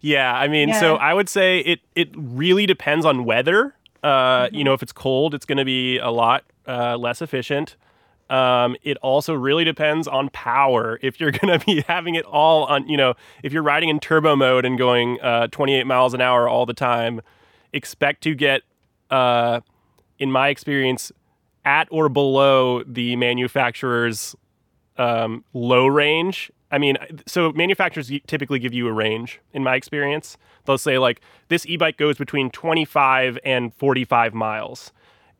yeah 0.01 0.33
i 0.35 0.47
mean 0.49 0.69
yeah. 0.69 0.79
so 0.79 0.97
i 0.97 1.13
would 1.13 1.29
say 1.29 1.59
it 1.59 1.79
it 1.95 2.09
really 2.15 2.65
depends 2.65 3.05
on 3.05 3.23
weather 3.23 3.73
uh, 4.03 4.45
mm-hmm. 4.45 4.55
you 4.55 4.63
know 4.65 4.73
if 4.73 4.83
it's 4.83 4.91
cold 4.91 5.33
it's 5.33 5.45
going 5.45 5.57
to 5.57 5.65
be 5.65 5.97
a 5.99 6.09
lot 6.09 6.43
uh, 6.67 6.97
less 6.97 7.21
efficient 7.21 7.77
um, 8.33 8.75
it 8.81 8.97
also 8.97 9.35
really 9.35 9.63
depends 9.63 10.07
on 10.07 10.29
power. 10.29 10.97
If 11.03 11.19
you're 11.19 11.31
going 11.41 11.59
to 11.59 11.63
be 11.63 11.81
having 11.81 12.15
it 12.15 12.25
all 12.25 12.65
on, 12.65 12.87
you 12.87 12.97
know, 12.97 13.13
if 13.43 13.53
you're 13.53 13.63
riding 13.63 13.89
in 13.89 13.99
turbo 13.99 14.35
mode 14.35 14.65
and 14.65 14.77
going 14.77 15.21
uh, 15.21 15.47
28 15.47 15.85
miles 15.85 16.15
an 16.15 16.21
hour 16.21 16.49
all 16.49 16.65
the 16.65 16.73
time, 16.73 17.21
expect 17.73 18.23
to 18.23 18.33
get 18.33 18.63
uh, 19.11 19.61
in 20.17 20.31
my 20.31 20.47
experience, 20.49 21.11
at 21.63 21.87
or 21.91 22.09
below 22.09 22.83
the 22.83 23.15
manufacturer's 23.15 24.35
um, 24.97 25.45
low 25.53 25.85
range. 25.85 26.51
I 26.71 26.79
mean, 26.79 26.97
so 27.27 27.51
manufacturers 27.51 28.11
typically 28.25 28.57
give 28.57 28.73
you 28.73 28.87
a 28.87 28.91
range. 28.91 29.39
In 29.53 29.63
my 29.63 29.75
experience, 29.75 30.37
they'll 30.65 30.79
say 30.79 30.97
like 30.97 31.21
this 31.49 31.67
e-bike 31.67 31.97
goes 31.97 32.17
between 32.17 32.49
25 32.49 33.37
and 33.45 33.73
45 33.75 34.33
miles, 34.33 34.91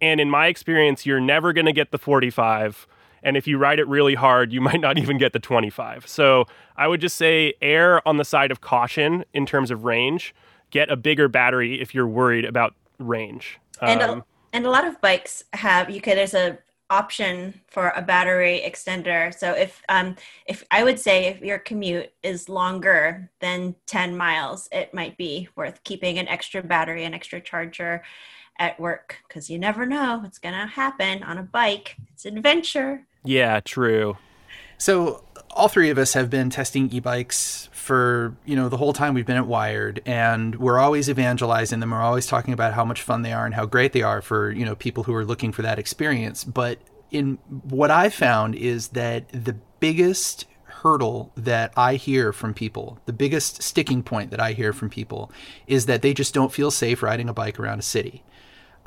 and 0.03 0.19
in 0.19 0.29
my 0.29 0.47
experience, 0.47 1.05
you're 1.05 1.21
never 1.21 1.53
going 1.53 1.65
to 1.65 1.71
get 1.71 1.91
the 1.91 1.97
45, 1.97 2.87
And 3.23 3.37
if 3.37 3.47
you 3.47 3.57
ride 3.57 3.79
it 3.79 3.87
really 3.87 4.15
hard, 4.15 4.51
you 4.51 4.59
might 4.69 4.81
not 4.81 4.97
even 4.97 5.17
get 5.17 5.31
the 5.31 5.39
25. 5.39 6.05
So 6.09 6.45
I 6.75 6.89
would 6.89 6.99
just 6.99 7.15
say 7.15 7.53
err 7.61 8.05
on 8.05 8.17
the 8.17 8.25
side 8.25 8.51
of 8.51 8.59
caution 8.59 9.23
in 9.33 9.45
terms 9.45 9.71
of 9.71 9.85
range. 9.85 10.35
Get 10.71 10.91
a 10.91 10.97
bigger 10.97 11.29
battery 11.29 11.79
if 11.79 11.95
you're 11.95 12.07
worried 12.07 12.43
about 12.43 12.75
range. 12.99 13.59
And 13.81 14.01
a, 14.01 14.11
um, 14.11 14.23
and 14.51 14.65
a 14.65 14.69
lot 14.69 14.85
of 14.85 14.99
bikes 14.99 15.45
have 15.53 15.89
you 15.89 16.01
could 16.01 16.17
there's 16.17 16.33
a 16.33 16.57
option 16.89 17.61
for 17.67 17.93
a 17.95 18.01
battery 18.01 18.61
extender. 18.65 19.33
So 19.33 19.53
if 19.53 19.81
um, 19.87 20.15
if 20.47 20.65
I 20.69 20.83
would 20.83 20.99
say 20.99 21.27
if 21.27 21.41
your 21.41 21.59
commute 21.59 22.11
is 22.23 22.49
longer 22.49 23.31
than 23.39 23.75
10 23.87 24.17
miles, 24.17 24.67
it 24.71 24.93
might 24.93 25.15
be 25.15 25.47
worth 25.55 25.83
keeping 25.83 26.19
an 26.19 26.27
extra 26.27 26.61
battery, 26.61 27.05
an 27.05 27.13
extra 27.13 27.39
charger 27.39 28.03
at 28.59 28.79
work 28.79 29.17
because 29.27 29.49
you 29.49 29.57
never 29.57 29.85
know 29.85 30.19
what's 30.21 30.39
going 30.39 30.55
to 30.55 30.67
happen 30.67 31.23
on 31.23 31.37
a 31.37 31.43
bike. 31.43 31.95
It's 32.13 32.25
adventure. 32.25 33.05
Yeah, 33.23 33.59
true. 33.61 34.17
So 34.77 35.23
all 35.51 35.67
three 35.67 35.89
of 35.89 35.97
us 35.97 36.13
have 36.13 36.29
been 36.29 36.49
testing 36.49 36.91
e-bikes 36.91 37.69
for 37.71 38.35
you 38.45 38.55
know 38.55 38.69
the 38.69 38.77
whole 38.77 38.93
time 38.93 39.13
we've 39.13 39.25
been 39.25 39.37
at 39.37 39.47
Wired, 39.47 40.01
and 40.05 40.55
we're 40.55 40.79
always 40.79 41.09
evangelizing 41.09 41.79
them. 41.79 41.91
We're 41.91 42.01
always 42.01 42.27
talking 42.27 42.53
about 42.53 42.73
how 42.73 42.85
much 42.85 43.01
fun 43.01 43.21
they 43.21 43.33
are 43.33 43.45
and 43.45 43.53
how 43.53 43.65
great 43.65 43.93
they 43.93 44.01
are 44.01 44.21
for 44.21 44.51
you 44.51 44.65
know 44.65 44.75
people 44.75 45.03
who 45.03 45.13
are 45.13 45.25
looking 45.25 45.51
for 45.51 45.61
that 45.61 45.79
experience. 45.79 46.43
But 46.43 46.79
in 47.11 47.37
what 47.69 47.91
I 47.91 48.09
found 48.09 48.55
is 48.55 48.89
that 48.89 49.29
the 49.29 49.55
biggest 49.79 50.45
hurdle 50.83 51.31
that 51.35 51.73
I 51.77 51.95
hear 51.95 52.33
from 52.33 52.53
people, 52.53 52.99
the 53.05 53.13
biggest 53.13 53.63
sticking 53.63 54.03
point 54.03 54.31
that 54.31 54.39
I 54.39 54.51
hear 54.51 54.73
from 54.73 54.89
people, 54.89 55.31
is 55.65 55.85
that 55.85 56.01
they 56.01 56.13
just 56.13 56.33
don't 56.33 56.51
feel 56.51 56.71
safe 56.71 57.01
riding 57.01 57.29
a 57.29 57.33
bike 57.33 57.59
around 57.59 57.79
a 57.79 57.83
city. 57.83 58.23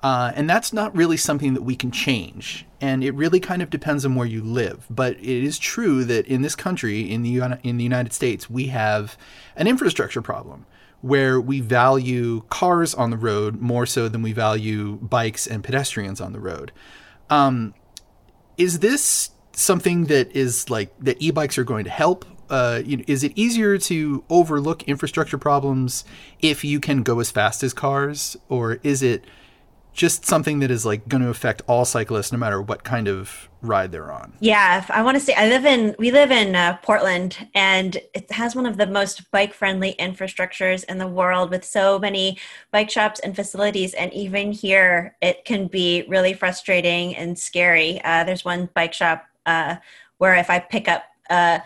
Uh, 0.03 0.31
and 0.37 0.49
that's 0.49 0.73
not 0.73 0.95
really 0.95 1.17
something 1.17 1.55
that 1.55 1.63
we 1.63 1.75
can 1.75 1.91
change. 1.91 2.67
And 2.81 3.03
it 3.03 3.15
really 3.15 3.41
kind 3.41 3.63
of 3.63 3.71
depends 3.71 4.05
on 4.05 4.15
where 4.15 4.27
you 4.27 4.43
live. 4.43 4.87
But 4.91 5.17
it 5.17 5.45
is 5.45 5.59
true 5.59 6.05
that 6.05 6.27
in 6.27 6.43
this 6.43 6.55
country, 6.55 7.11
in 7.11 7.23
the, 7.23 7.59
in 7.63 7.79
the 7.79 7.85
United 7.85 8.13
States, 8.13 8.51
we 8.51 8.67
have 8.67 9.17
an 9.57 9.67
infrastructure 9.67 10.23
problem 10.23 10.67
where 11.01 11.41
we 11.41 11.61
value 11.61 12.43
cars 12.51 12.95
on 12.95 13.11
the 13.11 13.17
road 13.17 13.61
more 13.61 13.87
so 13.87 14.09
than 14.09 14.23
we 14.23 14.33
value 14.33 14.97
bikes 14.97 15.47
and 15.47 15.65
pedestrians 15.65 16.21
on 16.21 16.33
the 16.33 16.41
road. 16.41 16.73
Um, 17.31 17.75
is 18.57 18.81
this 18.81 19.31
something 19.57 20.05
that 20.05 20.31
is 20.37 20.71
like 20.71 20.92
that 21.01 21.21
e-bikes 21.21 21.59
are 21.59 21.64
going 21.64 21.85
to 21.85 21.90
help? 21.90 22.25
Uh, 22.49 22.81
you 22.85 22.99
know, 22.99 23.05
is 23.09 23.25
it 23.25 23.33
easier 23.35 23.77
to 23.77 24.23
overlook 24.31 24.85
infrastructure 24.85 25.38
problems 25.38 26.05
if 26.40 26.62
you 26.62 26.79
can 26.79 27.03
go 27.03 27.19
as 27.19 27.31
fast 27.31 27.64
as 27.64 27.75
cars, 27.75 28.37
or 28.49 28.79
is 28.85 29.03
it 29.03 29.25
just 29.97 30.27
something 30.27 30.59
that 30.61 30.71
is 30.71 30.85
like 30.85 31.09
going 31.09 31.23
to 31.23 31.31
affect 31.31 31.62
all 31.66 31.85
cyclists 31.85 32.31
no 32.31 32.38
matter 32.38 32.61
what 32.61 32.85
kind 32.85 33.09
of 33.09 33.49
ride 33.62 33.90
they're 33.90 34.12
on 34.12 34.33
yeah 34.40 34.85
i 34.90 35.03
want 35.03 35.16
to 35.16 35.21
say 35.21 35.33
i 35.35 35.49
live 35.49 35.64
in 35.64 35.97
we 35.99 36.11
live 36.11 36.31
in 36.31 36.55
uh, 36.55 36.77
portland 36.83 37.49
and 37.55 37.97
it 38.14 38.31
has 38.31 38.55
one 38.55 38.66
of 38.66 38.77
the 38.77 38.87
most 38.87 39.29
bike 39.31 39.55
friendly 39.55 39.95
infrastructures 39.99 40.85
in 40.85 40.99
the 40.99 41.07
world 41.07 41.51
with 41.51 41.64
so 41.64 41.99
many 41.99 42.38
bike 42.71 42.90
shops 42.90 43.19
and 43.21 43.35
facilities 43.35 43.95
and 43.95 44.12
even 44.12 44.53
here 44.53 45.16
it 45.23 45.45
can 45.47 45.66
be 45.66 46.05
really 46.09 46.35
frustrating 46.35 47.16
and 47.16 47.38
scary 47.38 48.01
uh, 48.05 48.23
there's 48.23 48.45
one 48.45 48.69
bike 48.75 48.92
shop 48.92 49.25
uh, 49.47 49.77
where 50.19 50.35
if 50.35 50.51
i 50.51 50.59
pick 50.59 50.89
up 50.89 51.05
uh, 51.31 51.59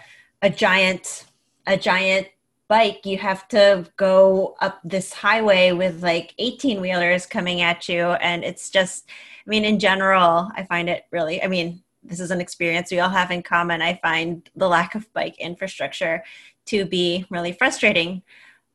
a 0.43 0.51
giant 0.51 1.27
a 1.67 1.77
giant 1.77 2.29
bike, 2.71 3.05
you 3.05 3.19
have 3.19 3.49
to 3.49 3.85
go 3.97 4.55
up 4.61 4.81
this 4.85 5.13
highway 5.13 5.73
with 5.73 6.05
like 6.05 6.33
18 6.39 6.81
wheelers 6.81 7.27
coming 7.27 7.63
at 7.63 7.89
you. 7.89 8.13
And 8.13 8.45
it's 8.45 8.71
just, 8.71 9.09
I 9.45 9.51
mean, 9.51 9.65
in 9.65 9.81
general, 9.81 10.49
I 10.55 10.63
find 10.63 10.89
it 10.89 11.05
really, 11.11 11.43
I 11.43 11.49
mean, 11.49 11.83
this 12.05 12.21
is 12.21 12.31
an 12.31 12.41
experience 12.41 12.93
we 12.93 13.01
all 13.01 13.11
have 13.11 13.33
in 13.33 13.43
common. 13.43 13.83
I 13.83 13.99
find 14.01 14.49
the 14.55 14.69
lack 14.69 14.95
of 14.95 15.13
bike 15.13 15.37
infrastructure 15.39 16.23
to 16.67 16.85
be 16.85 17.27
really 17.29 17.53
frustrating. 17.53 18.23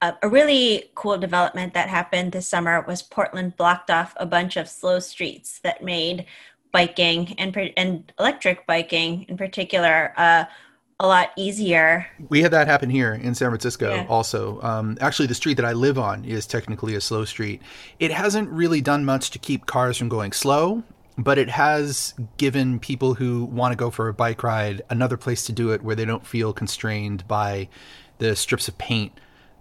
Uh, 0.01 0.11
a 0.21 0.27
really 0.27 0.91
cool 0.93 1.17
development 1.17 1.73
that 1.73 1.87
happened 1.87 2.33
this 2.33 2.49
summer 2.49 2.83
was 2.85 3.01
Portland 3.01 3.55
blocked 3.55 3.89
off 3.89 4.13
a 4.17 4.25
bunch 4.25 4.57
of 4.57 4.67
slow 4.67 4.99
streets 4.99 5.59
that 5.63 5.81
made 5.81 6.25
biking 6.75 7.33
and, 7.39 7.55
and 7.77 8.11
electric 8.19 8.67
biking 8.67 9.23
in 9.29 9.37
particular 9.37 10.13
uh, 10.17 10.43
a 10.99 11.07
lot 11.07 11.31
easier. 11.37 12.05
We 12.29 12.41
had 12.41 12.51
that 12.51 12.67
happen 12.67 12.89
here 12.89 13.13
in 13.13 13.33
San 13.35 13.49
Francisco 13.49 13.93
yeah. 13.93 14.05
also. 14.09 14.61
Um, 14.61 14.97
actually, 15.01 15.27
the 15.27 15.35
street 15.35 15.55
that 15.55 15.65
I 15.65 15.73
live 15.73 15.97
on 15.97 16.25
is 16.25 16.45
technically 16.45 16.95
a 16.95 17.01
slow 17.01 17.25
street. 17.25 17.61
It 17.99 18.11
hasn't 18.11 18.49
really 18.49 18.81
done 18.81 19.05
much 19.05 19.31
to 19.31 19.39
keep 19.39 19.65
cars 19.65 19.97
from 19.97 20.09
going 20.09 20.31
slow, 20.31 20.83
but 21.17 21.37
it 21.37 21.49
has 21.49 22.13
given 22.37 22.79
people 22.79 23.13
who 23.13 23.45
want 23.45 23.71
to 23.71 23.77
go 23.77 23.89
for 23.89 24.07
a 24.07 24.13
bike 24.13 24.43
ride 24.43 24.81
another 24.89 25.17
place 25.17 25.45
to 25.45 25.53
do 25.53 25.71
it 25.71 25.81
where 25.81 25.95
they 25.95 26.05
don't 26.05 26.25
feel 26.25 26.53
constrained 26.53 27.27
by 27.27 27.67
the 28.17 28.35
strips 28.35 28.67
of 28.67 28.77
paint 28.77 29.13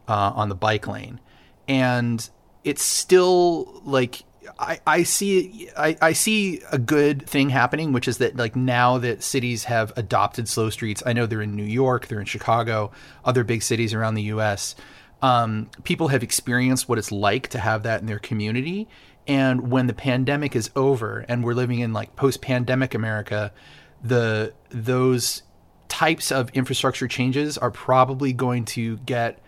uh, 0.09 0.33
on 0.35 0.49
the 0.49 0.55
bike 0.55 0.87
lane. 0.87 1.21
And 1.67 2.29
it's 2.65 2.83
still 2.83 3.83
like 3.85 4.23
I, 4.59 4.81
I 4.87 5.03
see 5.03 5.71
I, 5.77 5.97
I 6.01 6.13
see 6.13 6.61
a 6.71 6.79
good 6.79 7.29
thing 7.29 7.51
happening, 7.51 7.93
which 7.93 8.09
is 8.09 8.19
that 8.19 8.37
like 8.37 8.57
now 8.57 8.99
that 8.99 9.23
cities 9.23 9.65
have 9.65 9.93
adopted 9.97 10.49
slow 10.49 10.71
streets, 10.71 11.03
I 11.05 11.13
know 11.13 11.27
they're 11.27 11.43
in 11.43 11.57
New 11.57 11.65
York, 11.65 12.09
they're 12.09 12.21
in 12.21 12.27
Chicago, 12.27 12.91
other 13.25 13.45
big 13.45 13.63
cities 13.63 13.95
around 13.95 14.15
the 14.15 14.23
U.S. 14.25 14.77
Um, 15.23 15.71
people 15.85 16.09
have 16.09 16.23
experienced 16.23 16.89
what 16.89 16.99
it's 16.99 17.13
like 17.13 17.49
to 17.49 17.59
have 17.59 17.83
that 17.85 18.01
in 18.01 18.07
their 18.07 18.19
community, 18.19 18.89
and 19.27 19.71
when 19.71 19.87
the 19.87 19.95
pandemic 19.95 20.55
is 20.55 20.71
over 20.77 21.25
and 21.29 21.45
we're 21.45 21.55
living 21.55 21.81
in 21.81 21.93
like 21.93 22.15
post-pandemic 22.17 22.95
America, 22.95 23.53
the 24.03 24.53
those 24.71 25.43
types 25.89 26.33
of 26.33 26.51
infrastructure 26.51 27.09
changes 27.09 27.57
are 27.57 27.71
probably 27.71 28.33
going 28.33 28.65
to 28.65 28.97
get 28.99 29.39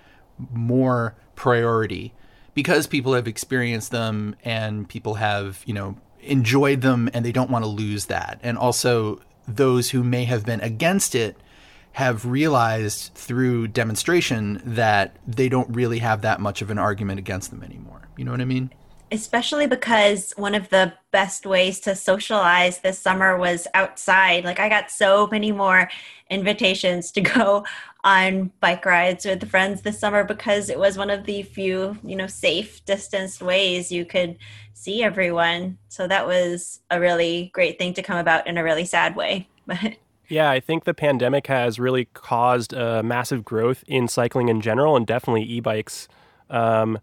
more 0.52 1.14
priority 1.34 2.14
because 2.56 2.86
people 2.86 3.12
have 3.12 3.28
experienced 3.28 3.90
them 3.90 4.34
and 4.42 4.88
people 4.88 5.14
have, 5.14 5.62
you 5.66 5.74
know, 5.74 5.94
enjoyed 6.22 6.80
them 6.80 7.08
and 7.12 7.22
they 7.24 7.30
don't 7.30 7.50
want 7.50 7.62
to 7.64 7.68
lose 7.68 8.06
that. 8.06 8.40
And 8.42 8.56
also, 8.56 9.20
those 9.46 9.90
who 9.90 10.02
may 10.02 10.24
have 10.24 10.44
been 10.46 10.62
against 10.62 11.14
it 11.14 11.36
have 11.92 12.24
realized 12.24 13.12
through 13.14 13.68
demonstration 13.68 14.60
that 14.64 15.16
they 15.26 15.50
don't 15.50 15.68
really 15.68 15.98
have 15.98 16.22
that 16.22 16.40
much 16.40 16.62
of 16.62 16.70
an 16.70 16.78
argument 16.78 17.18
against 17.18 17.50
them 17.50 17.62
anymore. 17.62 18.08
You 18.16 18.24
know 18.24 18.30
what 18.30 18.40
I 18.40 18.46
mean? 18.46 18.70
especially 19.12 19.66
because 19.66 20.32
one 20.36 20.54
of 20.54 20.68
the 20.70 20.92
best 21.12 21.46
ways 21.46 21.78
to 21.80 21.94
socialize 21.94 22.80
this 22.80 22.98
summer 22.98 23.36
was 23.36 23.66
outside. 23.74 24.44
Like 24.44 24.58
I 24.58 24.68
got 24.68 24.90
so 24.90 25.28
many 25.28 25.52
more 25.52 25.88
invitations 26.30 27.10
to 27.12 27.20
go 27.34 27.64
on 28.04 28.52
bike 28.60 28.84
rides 28.84 29.24
with 29.24 29.48
friends 29.50 29.82
this 29.82 29.98
summer 29.98 30.24
because 30.24 30.70
it 30.70 30.78
was 30.78 30.96
one 30.96 31.10
of 31.10 31.24
the 31.24 31.42
few, 31.42 31.98
you 32.04 32.16
know, 32.16 32.26
safe 32.26 32.84
distanced 32.84 33.42
ways 33.42 33.90
you 33.90 34.04
could 34.04 34.36
see 34.74 35.02
everyone. 35.02 35.78
So 35.88 36.06
that 36.06 36.26
was 36.26 36.80
a 36.90 37.00
really 37.00 37.50
great 37.52 37.78
thing 37.78 37.94
to 37.94 38.02
come 38.02 38.18
about 38.18 38.46
in 38.46 38.58
a 38.58 38.64
really 38.64 38.84
sad 38.84 39.16
way. 39.16 39.48
But 39.68 39.96
yeah, 40.28 40.48
I 40.48 40.60
think 40.60 40.84
the 40.84 40.94
pandemic 40.94 41.48
has 41.48 41.80
really 41.80 42.04
caused 42.14 42.72
a 42.72 43.02
massive 43.02 43.44
growth 43.44 43.82
in 43.88 44.06
cycling 44.06 44.48
in 44.48 44.60
general 44.60 44.96
and 44.96 45.04
definitely 45.04 45.42
e-bikes. 45.42 46.06
Um, 46.50 47.00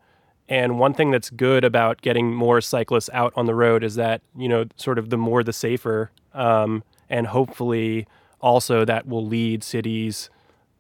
and 0.47 0.79
one 0.79 0.93
thing 0.93 1.11
that's 1.11 1.29
good 1.29 1.63
about 1.65 2.01
getting 2.01 2.33
more 2.33 2.61
cyclists 2.61 3.09
out 3.11 3.33
on 3.35 3.45
the 3.45 3.55
road 3.55 3.83
is 3.83 3.95
that, 3.95 4.21
you 4.37 4.47
know, 4.47 4.65
sort 4.77 4.97
of 4.97 5.09
the 5.09 5.17
more 5.17 5.43
the 5.43 5.51
safer. 5.51 6.11
Um, 6.33 6.83
and 7.09 7.27
hopefully 7.27 8.07
also 8.43 8.85
that 8.85 9.07
will 9.07 9.25
lead 9.25 9.63
cities 9.63 10.29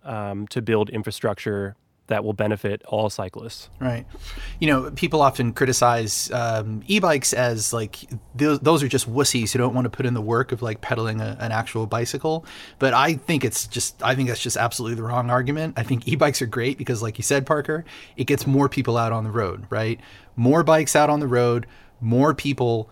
um, 0.03 0.45
to 0.49 0.61
build 0.61 0.89
infrastructure 0.89 1.75
that 2.07 2.25
will 2.25 2.33
benefit 2.33 2.83
all 2.85 3.09
cyclists. 3.09 3.69
Right. 3.79 4.05
You 4.59 4.67
know, 4.67 4.91
people 4.91 5.21
often 5.21 5.53
criticize 5.53 6.29
um, 6.31 6.83
e-bikes 6.85 7.31
as 7.31 7.71
like 7.71 7.95
th- 8.37 8.59
those 8.61 8.83
are 8.83 8.89
just 8.89 9.09
wussies 9.09 9.53
who 9.53 9.59
don't 9.59 9.73
want 9.73 9.85
to 9.85 9.89
put 9.89 10.05
in 10.05 10.13
the 10.13 10.21
work 10.21 10.51
of 10.51 10.61
like 10.61 10.81
pedaling 10.81 11.21
a, 11.21 11.37
an 11.39 11.53
actual 11.53 11.87
bicycle. 11.87 12.45
But 12.77 12.93
I 12.93 13.13
think 13.13 13.45
it's 13.45 13.67
just 13.67 14.03
I 14.03 14.15
think 14.15 14.27
that's 14.27 14.41
just 14.41 14.57
absolutely 14.57 14.95
the 14.95 15.03
wrong 15.03 15.29
argument. 15.29 15.75
I 15.77 15.83
think 15.83 16.05
e-bikes 16.05 16.41
are 16.41 16.45
great 16.45 16.77
because, 16.77 17.01
like 17.01 17.17
you 17.17 17.23
said, 17.23 17.45
Parker, 17.45 17.85
it 18.17 18.25
gets 18.25 18.45
more 18.45 18.67
people 18.67 18.97
out 18.97 19.13
on 19.13 19.23
the 19.23 19.31
road. 19.31 19.65
Right. 19.69 20.01
More 20.35 20.61
bikes 20.63 20.97
out 20.97 21.09
on 21.09 21.21
the 21.21 21.27
road. 21.27 21.65
More 22.01 22.33
people 22.33 22.89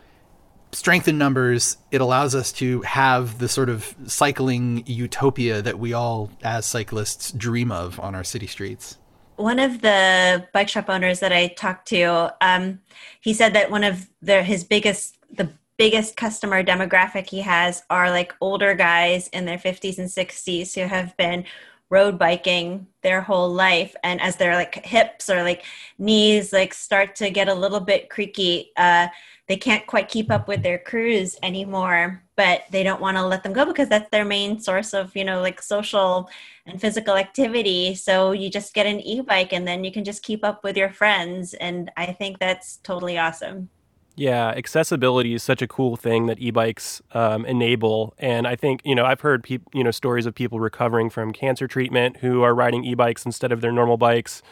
strength 0.73 1.07
in 1.07 1.17
numbers, 1.17 1.77
it 1.91 2.01
allows 2.01 2.35
us 2.35 2.51
to 2.53 2.81
have 2.81 3.39
the 3.39 3.47
sort 3.47 3.69
of 3.69 3.95
cycling 4.05 4.83
utopia 4.85 5.61
that 5.61 5.79
we 5.79 5.93
all, 5.93 6.31
as 6.43 6.65
cyclists, 6.65 7.31
dream 7.31 7.71
of 7.71 7.99
on 7.99 8.15
our 8.15 8.23
city 8.23 8.47
streets. 8.47 8.97
One 9.35 9.59
of 9.59 9.81
the 9.81 10.47
bike 10.53 10.69
shop 10.69 10.89
owners 10.89 11.19
that 11.19 11.33
I 11.33 11.47
talked 11.47 11.87
to, 11.89 12.33
um, 12.41 12.79
he 13.21 13.33
said 13.33 13.53
that 13.53 13.71
one 13.71 13.83
of 13.83 14.07
the, 14.21 14.43
his 14.43 14.63
biggest, 14.63 15.17
the 15.35 15.49
biggest 15.77 16.15
customer 16.15 16.63
demographic 16.63 17.27
he 17.27 17.41
has 17.41 17.83
are 17.89 18.11
like 18.11 18.35
older 18.39 18.75
guys 18.75 19.27
in 19.29 19.45
their 19.45 19.57
50s 19.57 19.97
and 19.97 20.09
60s 20.09 20.75
who 20.75 20.87
have 20.87 21.15
been 21.17 21.43
road 21.89 22.17
biking 22.17 22.87
their 23.01 23.21
whole 23.21 23.51
life. 23.51 23.95
And 24.03 24.21
as 24.21 24.35
their 24.35 24.55
like 24.55 24.85
hips 24.85 25.29
or 25.29 25.43
like 25.43 25.65
knees 25.97 26.53
like 26.53 26.73
start 26.73 27.15
to 27.15 27.29
get 27.29 27.49
a 27.49 27.53
little 27.53 27.79
bit 27.79 28.09
creaky 28.09 28.71
uh, 28.77 29.07
they 29.51 29.57
can't 29.57 29.85
quite 29.85 30.07
keep 30.07 30.31
up 30.31 30.47
with 30.47 30.63
their 30.63 30.77
crews 30.77 31.37
anymore 31.43 32.23
but 32.37 32.63
they 32.71 32.83
don't 32.83 33.01
want 33.01 33.17
to 33.17 33.27
let 33.27 33.43
them 33.43 33.51
go 33.51 33.65
because 33.65 33.89
that's 33.89 34.09
their 34.09 34.23
main 34.23 34.57
source 34.57 34.93
of 34.93 35.13
you 35.13 35.25
know 35.25 35.41
like 35.41 35.61
social 35.61 36.29
and 36.65 36.79
physical 36.79 37.17
activity 37.17 37.93
so 37.93 38.31
you 38.31 38.49
just 38.49 38.73
get 38.73 38.85
an 38.85 39.01
e-bike 39.01 39.51
and 39.51 39.67
then 39.67 39.83
you 39.83 39.91
can 39.91 40.05
just 40.05 40.23
keep 40.23 40.45
up 40.45 40.63
with 40.63 40.77
your 40.77 40.89
friends 40.89 41.53
and 41.55 41.91
i 41.97 42.05
think 42.13 42.39
that's 42.39 42.77
totally 42.77 43.17
awesome 43.17 43.69
yeah, 44.17 44.49
accessibility 44.49 45.33
is 45.33 45.41
such 45.41 45.61
a 45.61 45.67
cool 45.67 45.95
thing 45.95 46.27
that 46.27 46.37
e-bikes 46.37 47.01
um, 47.13 47.45
enable, 47.45 48.13
and 48.19 48.45
I 48.45 48.57
think 48.57 48.81
you 48.83 48.93
know 48.93 49.05
I've 49.05 49.21
heard 49.21 49.47
you 49.49 49.83
know 49.83 49.89
stories 49.89 50.25
of 50.25 50.35
people 50.35 50.59
recovering 50.59 51.09
from 51.09 51.31
cancer 51.31 51.65
treatment 51.65 52.17
who 52.17 52.43
are 52.43 52.53
riding 52.53 52.83
e-bikes 52.83 53.25
instead 53.25 53.53
of 53.53 53.61
their 53.61 53.71
normal 53.71 53.95
bikes. 53.95 54.43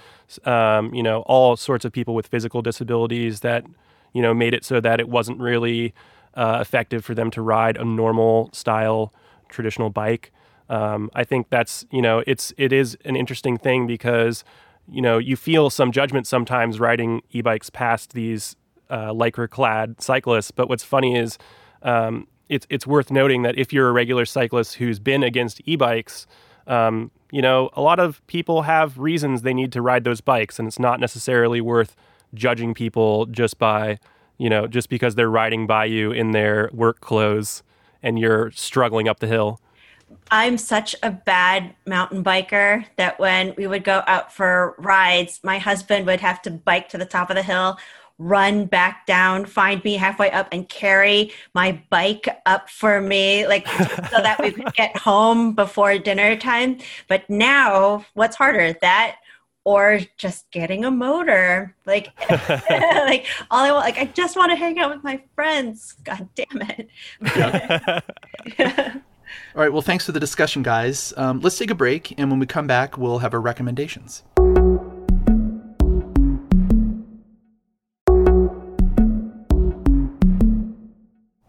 Um, 0.46 0.94
you 0.94 1.04
know, 1.04 1.24
all 1.24 1.58
sorts 1.58 1.84
of 1.84 1.92
people 1.92 2.16
with 2.16 2.28
physical 2.28 2.62
disabilities 2.62 3.42
that 3.42 3.66
you 4.13 4.22
know 4.22 4.34
made 4.34 4.54
it 4.54 4.65
so 4.65 4.80
that 4.80 5.00
it 5.00 5.10
wasn't 5.10 5.39
really 5.39 5.93
uh, 6.36 6.60
effective 6.62 7.04
for 7.04 7.13
them 7.13 7.32
to 7.32 7.41
ride 7.41 7.78
a 7.78 7.86
normal 7.86 8.50
style 8.54 9.13
traditional 9.50 9.89
bike. 9.89 10.32
Um, 10.69 11.10
I 11.15 11.24
think 11.24 11.50
that's 11.50 11.86
you 11.91 12.02
know 12.02 12.24
it's 12.28 12.54
it 12.58 12.72
is 12.72 12.98
an 13.06 13.15
interesting 13.15 13.58
thing 13.58 13.88
because 13.88 14.43
you 14.88 15.02
know 15.02 15.17
you 15.17 15.36
feel 15.36 15.69
some 15.69 15.91
judgment 15.91 16.28
sometimes 16.28 16.80
riding 16.80 17.22
e-bikes 17.32 17.69
past 17.69 18.13
these 18.13 18.56
uh, 18.89 19.12
lycra 19.12 19.50
clad 19.50 20.02
cyclists. 20.02 20.52
But 20.52 20.69
what's 20.69 20.84
funny 20.84 21.15
is 21.15 21.38
um, 21.82 22.28
it's 22.50 22.67
it's 22.69 22.86
worth 22.86 23.12
noting 23.12 23.41
that 23.41 23.58
if 23.58 23.74
you're 23.74 23.89
a 23.89 23.91
regular 23.91 24.26
cyclist 24.26 24.76
who's 24.76 25.00
been 25.00 25.24
against 25.24 25.62
e-bikes, 25.65 26.28
um, 26.67 27.12
you 27.32 27.41
know 27.41 27.69
a 27.74 27.82
lot 27.82 28.00
of 28.00 28.26
people 28.28 28.63
have 28.63 28.98
reasons 28.98 29.41
they 29.41 29.54
need 29.54 29.72
to 29.72 29.82
ride 29.82 30.04
those 30.04 30.22
bikes, 30.22 30.60
and 30.60 30.67
it's 30.67 30.80
not 30.80 31.00
necessarily 31.00 31.62
worth 31.62 31.95
judging 32.34 32.74
people 32.74 33.26
just 33.28 33.58
by 33.58 34.00
you 34.38 34.50
know 34.50 34.68
just 34.68 34.89
because 34.89 35.15
they're 35.15 35.30
riding 35.30 35.68
by 35.68 35.86
you 35.86 36.12
in 36.12 36.32
their 36.32 36.70
work 36.74 37.02
clothes 37.02 37.63
and 38.02 38.20
you're 38.20 38.52
struggling 38.52 39.08
up 39.08 39.20
the 39.20 39.28
hill. 39.28 39.60
I'm 40.32 40.58
such 40.58 40.96
a 41.04 41.12
bad 41.12 41.76
mountain 41.86 42.24
biker 42.24 42.86
that 42.96 43.20
when 43.20 43.54
we 43.58 43.68
would 43.68 43.84
go 43.84 44.02
out 44.08 44.34
for 44.34 44.76
rides, 44.80 45.39
my 45.44 45.60
husband 45.60 46.06
would 46.08 46.20
have 46.22 46.42
to 46.44 46.52
bike 46.52 46.89
to 46.89 46.98
the 46.98 47.06
top 47.06 47.30
of 47.30 47.36
the 47.36 47.44
hill 47.44 47.78
run 48.20 48.65
back 48.65 49.06
down, 49.08 49.46
find 49.46 49.84
me 49.84 49.96
halfway 49.96 50.30
up, 50.30 50.50
and 50.52 50.68
carry 50.70 51.32
my 51.56 51.82
bike 51.89 52.28
up 52.46 52.70
for 52.70 53.02
me, 53.02 53.48
like 53.48 53.68
so 53.68 54.22
that 54.22 54.39
we 54.44 54.52
could 54.52 54.74
get 54.76 54.96
home 54.96 55.54
before 55.54 55.98
dinner 55.98 56.36
time. 56.36 56.78
But 57.08 57.28
now, 57.30 58.06
what's 58.13 58.36
harder, 58.36 58.74
that 58.82 59.15
or 59.70 60.00
just 60.18 60.50
getting 60.50 60.84
a 60.84 60.90
motor? 60.90 61.76
Like, 61.86 62.10
like 62.30 63.28
all 63.52 63.64
I 63.64 63.72
want, 63.72 63.86
like 63.86 64.00
I 64.00 64.06
just 64.06 64.36
want 64.36 64.52
to 64.52 64.56
hang 64.56 64.80
out 64.80 64.90
with 64.90 65.04
my 65.04 65.22
friends. 65.36 65.94
God 66.04 66.28
damn 66.34 66.62
it. 66.64 66.90
Yeah. 67.22 68.00
All 69.56 69.62
right. 69.62 69.72
Well, 69.72 69.84
thanks 69.84 70.08
for 70.08 70.12
the 70.12 70.20
discussion, 70.20 70.64
guys. 70.64 71.14
Um, 71.16 71.40
let's 71.42 71.56
take 71.56 71.70
a 71.70 71.76
break, 71.76 72.16
and 72.18 72.32
when 72.32 72.40
we 72.40 72.48
come 72.48 72.66
back, 72.66 72.98
we'll 72.98 73.20
have 73.20 73.32
our 73.36 73.40
recommendations. 73.40 74.24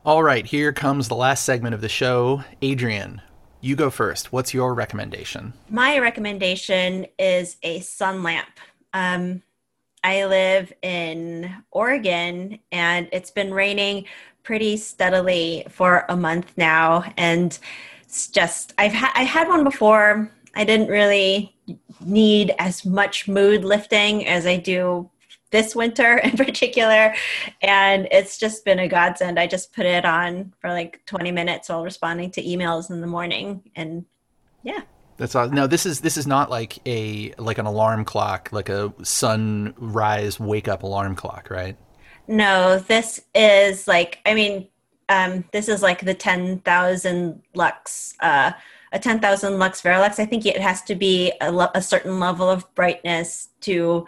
All 0.05 0.23
right, 0.23 0.45
here 0.45 0.75
comes 0.75 1.09
the 1.09 1.15
last 1.15 1.45
segment 1.45 1.75
of 1.75 1.81
the 1.81 1.89
show. 1.89 2.45
Adrienne, 2.63 3.23
you 3.61 3.77
go 3.77 3.91
first. 3.91 4.33
What's 4.33 4.55
your 4.55 4.75
recommendation? 4.75 5.53
My 5.69 5.99
recommendation 5.99 7.07
is 7.19 7.57
a 7.63 7.81
sun 7.81 8.23
lamp. 8.23 8.61
Um, 8.93 9.43
I 10.03 10.25
live 10.25 10.73
in 10.83 11.55
Oregon 11.71 12.59
and 12.73 13.09
it's 13.13 13.31
been 13.31 13.53
raining 13.53 14.07
pretty 14.43 14.77
steadily 14.79 15.67
for 15.69 16.07
a 16.09 16.17
month 16.17 16.53
now. 16.57 17.05
And 17.17 17.59
it's 18.03 18.29
just, 18.29 18.73
I've, 18.79 18.95
ha- 18.95 19.13
I 19.15 19.25
had 19.25 19.49
one 19.49 19.63
before. 19.63 20.31
I 20.55 20.65
didn't 20.65 20.89
really 20.89 21.55
need 22.05 22.55
as 22.59 22.85
much 22.85 23.29
mood 23.29 23.65
lifting 23.65 24.27
as 24.27 24.47
I 24.47 24.57
do 24.57 25.11
this 25.51 25.75
winter 25.75 26.19
in 26.25 26.37
particular 26.37 27.15
and 27.63 28.09
it's 28.11 28.39
just 28.39 28.65
been 28.65 28.79
a 28.79 28.89
godsend 28.89 29.39
i 29.39 29.47
just 29.47 29.73
put 29.73 29.87
it 29.87 30.05
on 30.05 30.53
for 30.61 30.71
like 30.71 31.01
20 31.07 31.33
minutes 31.33 31.69
while 31.69 31.85
responding 31.85 32.31
to 32.31 32.43
emails 32.43 32.91
in 32.91 33.01
the 33.01 33.07
morning 33.07 33.63
and 33.77 34.05
yeah 34.63 34.81
that's 35.21 35.35
awesome. 35.35 35.55
No, 35.55 35.67
this 35.67 35.85
is 35.85 36.01
this 36.01 36.17
is 36.17 36.27
not 36.27 36.49
like 36.49 36.79
a 36.89 37.35
like 37.37 37.59
an 37.59 37.67
alarm 37.67 38.07
clock, 38.07 38.49
like 38.53 38.71
a 38.71 38.91
sunrise 39.03 40.41
wake 40.41 40.67
up 40.67 40.83
alarm 40.83 41.15
clock, 41.15 41.51
right? 41.51 41.77
No, 42.27 42.79
this 42.79 43.21
is 43.35 43.87
like 43.87 44.21
I 44.25 44.33
mean, 44.33 44.69
um, 45.11 45.45
this 45.53 45.69
is 45.69 45.83
like 45.83 46.07
the 46.07 46.15
ten 46.15 46.61
thousand 46.61 47.43
lux, 47.55 48.15
uh, 48.21 48.53
a 48.93 48.99
ten 48.99 49.21
thousand 49.21 49.59
lux 49.59 49.83
Verilux. 49.83 50.19
I 50.19 50.25
think 50.25 50.47
it 50.47 50.59
has 50.59 50.81
to 50.85 50.95
be 50.95 51.33
a, 51.43 51.69
a 51.75 51.83
certain 51.83 52.19
level 52.19 52.49
of 52.49 52.75
brightness 52.75 53.51
to 53.61 54.07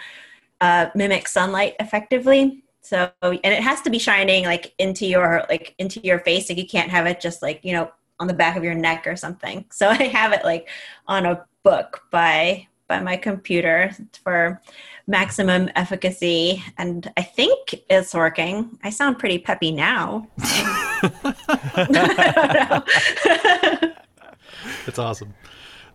uh, 0.62 0.86
mimic 0.94 1.28
sunlight 1.28 1.74
effectively. 1.80 2.62
So, 2.80 3.10
and 3.20 3.40
it 3.44 3.62
has 3.62 3.82
to 3.82 3.90
be 3.90 3.98
shining 3.98 4.44
like 4.44 4.74
into 4.78 5.06
your 5.06 5.44
like 5.48 5.74
into 5.78 6.00
your 6.00 6.20
face. 6.20 6.48
Like 6.48 6.58
you 6.58 6.66
can't 6.66 6.90
have 6.90 7.06
it 7.06 7.20
just 7.20 7.42
like 7.42 7.60
you 7.64 7.72
know 7.72 7.90
on 8.20 8.28
the 8.28 8.34
back 8.34 8.56
of 8.56 8.64
your 8.64 8.74
neck 8.74 9.06
or 9.06 9.16
something. 9.16 9.64
So 9.72 9.88
I 9.88 10.04
have 10.04 10.32
it 10.32 10.44
like 10.44 10.68
on 11.06 11.26
a 11.26 11.44
book 11.64 12.04
by 12.10 12.68
by 12.86 13.00
my 13.00 13.16
computer 13.16 13.94
for 14.22 14.60
maximum 15.06 15.68
efficacy, 15.74 16.62
and 16.78 17.10
I 17.16 17.22
think 17.22 17.74
it's 17.90 18.14
working. 18.14 18.78
I 18.84 18.90
sound 18.90 19.18
pretty 19.18 19.38
peppy 19.38 19.72
now. 19.72 20.28
That's 24.86 24.98
awesome. 24.98 25.34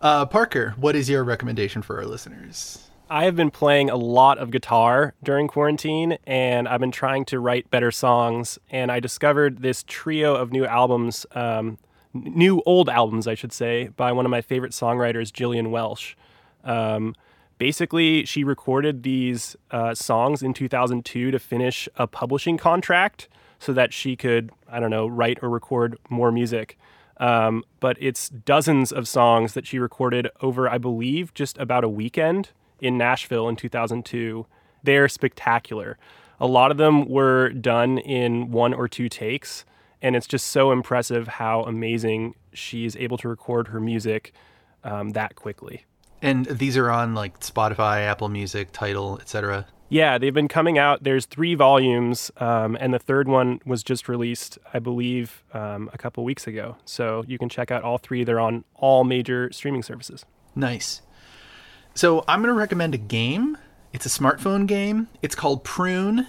Uh, 0.02 0.26
Parker, 0.26 0.74
what 0.78 0.96
is 0.96 1.10
your 1.10 1.24
recommendation 1.24 1.82
for 1.82 1.98
our 1.98 2.06
listeners? 2.06 2.87
I 3.10 3.24
have 3.24 3.38
been 3.38 3.52
playing 3.52 3.89
a 3.89 3.96
lot 3.96 4.38
of 4.38 4.52
guitar 4.52 5.13
during 5.24 5.48
quarantine 5.48 6.17
and 6.26 6.67
I've 6.67 6.82
been 6.82 6.91
trying 6.91 7.24
to 7.26 7.39
write 7.39 7.70
better 7.70 7.89
songs. 7.89 8.60
And 8.70 8.91
I 8.91 9.00
discovered 9.00 9.62
this 9.62 9.84
trio 9.88 10.36
of 10.36 10.52
new 10.52 10.65
albums, 10.65 11.26
um, 11.32 11.78
new 12.13 12.62
old 12.65 12.89
albums, 12.89 13.26
I 13.26 13.34
should 13.34 13.54
say, 13.54 13.88
by 13.96 14.12
one 14.12 14.26
of 14.26 14.30
my 14.30 14.41
favorite 14.41 14.74
songwriters, 14.74 15.32
Gillian 15.32 15.72
Welch. 15.72 16.17
Um, 16.65 17.15
basically, 17.58 18.26
she 18.26 18.43
recorded 18.43 19.04
these 19.04 19.56
uh, 19.72 19.96
songs 19.96 20.43
in 20.43 20.54
2002 20.54 21.32
to 21.32 21.39
finish 21.39 21.88
a 21.96 22.08
publishing 22.08 22.58
contract 22.58 23.30
so 23.58 23.72
that 23.72 23.93
she 23.93 24.17
could, 24.17 24.52
I 24.70 24.82
don't 24.82 24.91
know, 24.91 25.08
write 25.08 25.39
or 25.41 25.50
record 25.50 25.98
more 26.10 26.32
music. 26.32 26.78
Um, 27.22 27.63
but 27.80 27.96
it's 28.02 28.28
dozens 28.28 28.91
of 28.91 29.08
songs 29.08 29.54
that 29.54 29.65
she 29.65 29.80
recorded 29.80 30.28
over, 30.41 30.70
I 30.70 30.78
believe, 30.78 31.34
just 31.34 31.58
about 31.58 31.86
a 31.86 31.89
weekend 31.89 32.50
in 32.82 32.98
Nashville 32.98 33.48
in 33.50 33.56
2002. 33.56 34.46
They're 34.84 35.08
spectacular. 35.08 35.98
A 36.40 36.48
lot 36.48 36.72
of 36.72 36.78
them 36.78 37.08
were 37.08 37.50
done 37.50 37.98
in 37.98 38.52
one 38.52 38.74
or 38.74 38.88
two 38.88 39.10
takes, 39.10 39.66
and 40.02 40.16
it's 40.16 40.28
just 40.28 40.48
so 40.48 40.72
impressive 40.72 41.28
how 41.28 41.63
amazing 41.63 42.36
she's 42.54 42.96
able 42.96 43.18
to 43.18 43.28
record 43.28 43.70
her 43.70 43.80
music 43.80 44.34
um, 44.84 45.12
that 45.12 45.36
quickly. 45.36 45.86
And 46.22 46.46
these 46.46 46.78
are 46.78 46.90
on 46.90 47.13
like 47.13 47.40
Spotify, 47.40 48.02
Apple 48.02 48.30
Music, 48.30 48.70
Tidal, 48.72 49.20
etc. 49.20 49.68
Yeah, 49.90 50.18
they've 50.18 50.34
been 50.34 50.48
coming 50.50 50.78
out. 50.78 51.04
There's 51.04 51.26
three 51.26 51.56
volumes, 51.56 52.30
um, 52.38 52.76
and 52.80 52.94
the 52.94 53.00
third 53.00 53.28
one 53.28 53.60
was 53.66 53.84
just 53.84 54.10
released, 54.10 54.58
I 54.74 54.80
believe, 54.80 55.44
um, 55.54 55.90
a 55.94 55.98
couple 55.98 56.24
weeks 56.24 56.46
ago. 56.46 56.76
So 56.86 57.24
you 57.28 57.38
can 57.38 57.48
check 57.48 57.72
out 57.72 57.84
all 57.84 57.98
three. 57.98 58.24
They're 58.24 58.40
on 58.40 58.66
all 58.76 59.04
major 59.04 59.52
streaming 59.52 59.84
services. 59.84 60.26
Nice. 60.56 61.02
So 61.98 62.24
I'm 62.28 62.44
going 62.44 62.54
to 62.54 62.60
recommend 62.60 62.94
a 62.94 63.00
game. 63.00 63.58
It's 63.92 64.06
a 64.06 64.10
smartphone 64.10 64.68
game. 64.68 65.08
It's 65.24 65.34
called 65.34 65.64
Prune, 65.64 66.28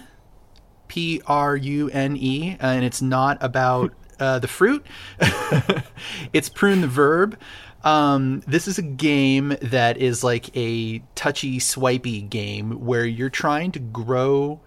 P 0.87 1.21
R 1.27 1.55
U 1.55 1.91
N 1.91 2.17
E, 2.17 2.57
and 2.59 2.83
it's 2.83 3.03
not 3.03 3.37
about 3.39 3.93
uh, 4.19 4.39
the 4.39 4.47
fruit. 4.47 4.83
it's 6.33 6.49
Prune 6.49 6.81
the 6.81 6.87
verb. 6.87 7.37
Um, 7.83 8.41
this 8.47 8.67
is 8.67 8.79
a 8.79 8.81
game 8.81 9.55
that 9.61 9.97
is 9.97 10.23
like 10.23 10.57
a 10.57 11.03
touchy, 11.13 11.59
swipey 11.59 12.23
game 12.23 12.83
where 12.83 13.05
you're 13.05 13.29
trying 13.29 13.71
to 13.73 13.79
grow 13.79 14.59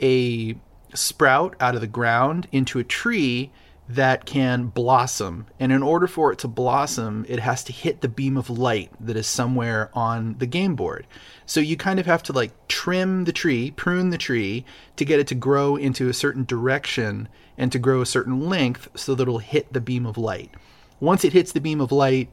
a 0.00 0.54
sprout 0.94 1.56
out 1.58 1.74
of 1.74 1.80
the 1.80 1.88
ground 1.88 2.46
into 2.52 2.78
a 2.78 2.84
tree 2.84 3.50
that 3.88 4.24
can 4.24 4.66
blossom. 4.66 5.46
And 5.60 5.70
in 5.70 5.82
order 5.82 6.06
for 6.06 6.32
it 6.32 6.38
to 6.40 6.48
blossom, 6.48 7.26
it 7.28 7.38
has 7.40 7.62
to 7.64 7.72
hit 7.72 8.00
the 8.00 8.08
beam 8.08 8.36
of 8.36 8.48
light 8.48 8.90
that 8.98 9.16
is 9.16 9.26
somewhere 9.26 9.90
on 9.92 10.36
the 10.38 10.46
game 10.46 10.74
board. 10.74 11.06
So 11.44 11.60
you 11.60 11.76
kind 11.76 12.00
of 12.00 12.06
have 12.06 12.22
to 12.24 12.32
like 12.32 12.52
trim 12.68 13.24
the 13.24 13.32
tree, 13.32 13.70
prune 13.72 14.10
the 14.10 14.18
tree 14.18 14.64
to 14.96 15.04
get 15.04 15.20
it 15.20 15.26
to 15.28 15.34
grow 15.34 15.76
into 15.76 16.08
a 16.08 16.14
certain 16.14 16.44
direction 16.44 17.28
and 17.58 17.70
to 17.72 17.78
grow 17.78 18.00
a 18.00 18.06
certain 18.06 18.48
length 18.48 18.88
so 18.94 19.14
that 19.14 19.22
it'll 19.22 19.38
hit 19.38 19.72
the 19.72 19.80
beam 19.80 20.06
of 20.06 20.16
light. 20.16 20.50
Once 20.98 21.24
it 21.24 21.34
hits 21.34 21.52
the 21.52 21.60
beam 21.60 21.80
of 21.80 21.92
light, 21.92 22.30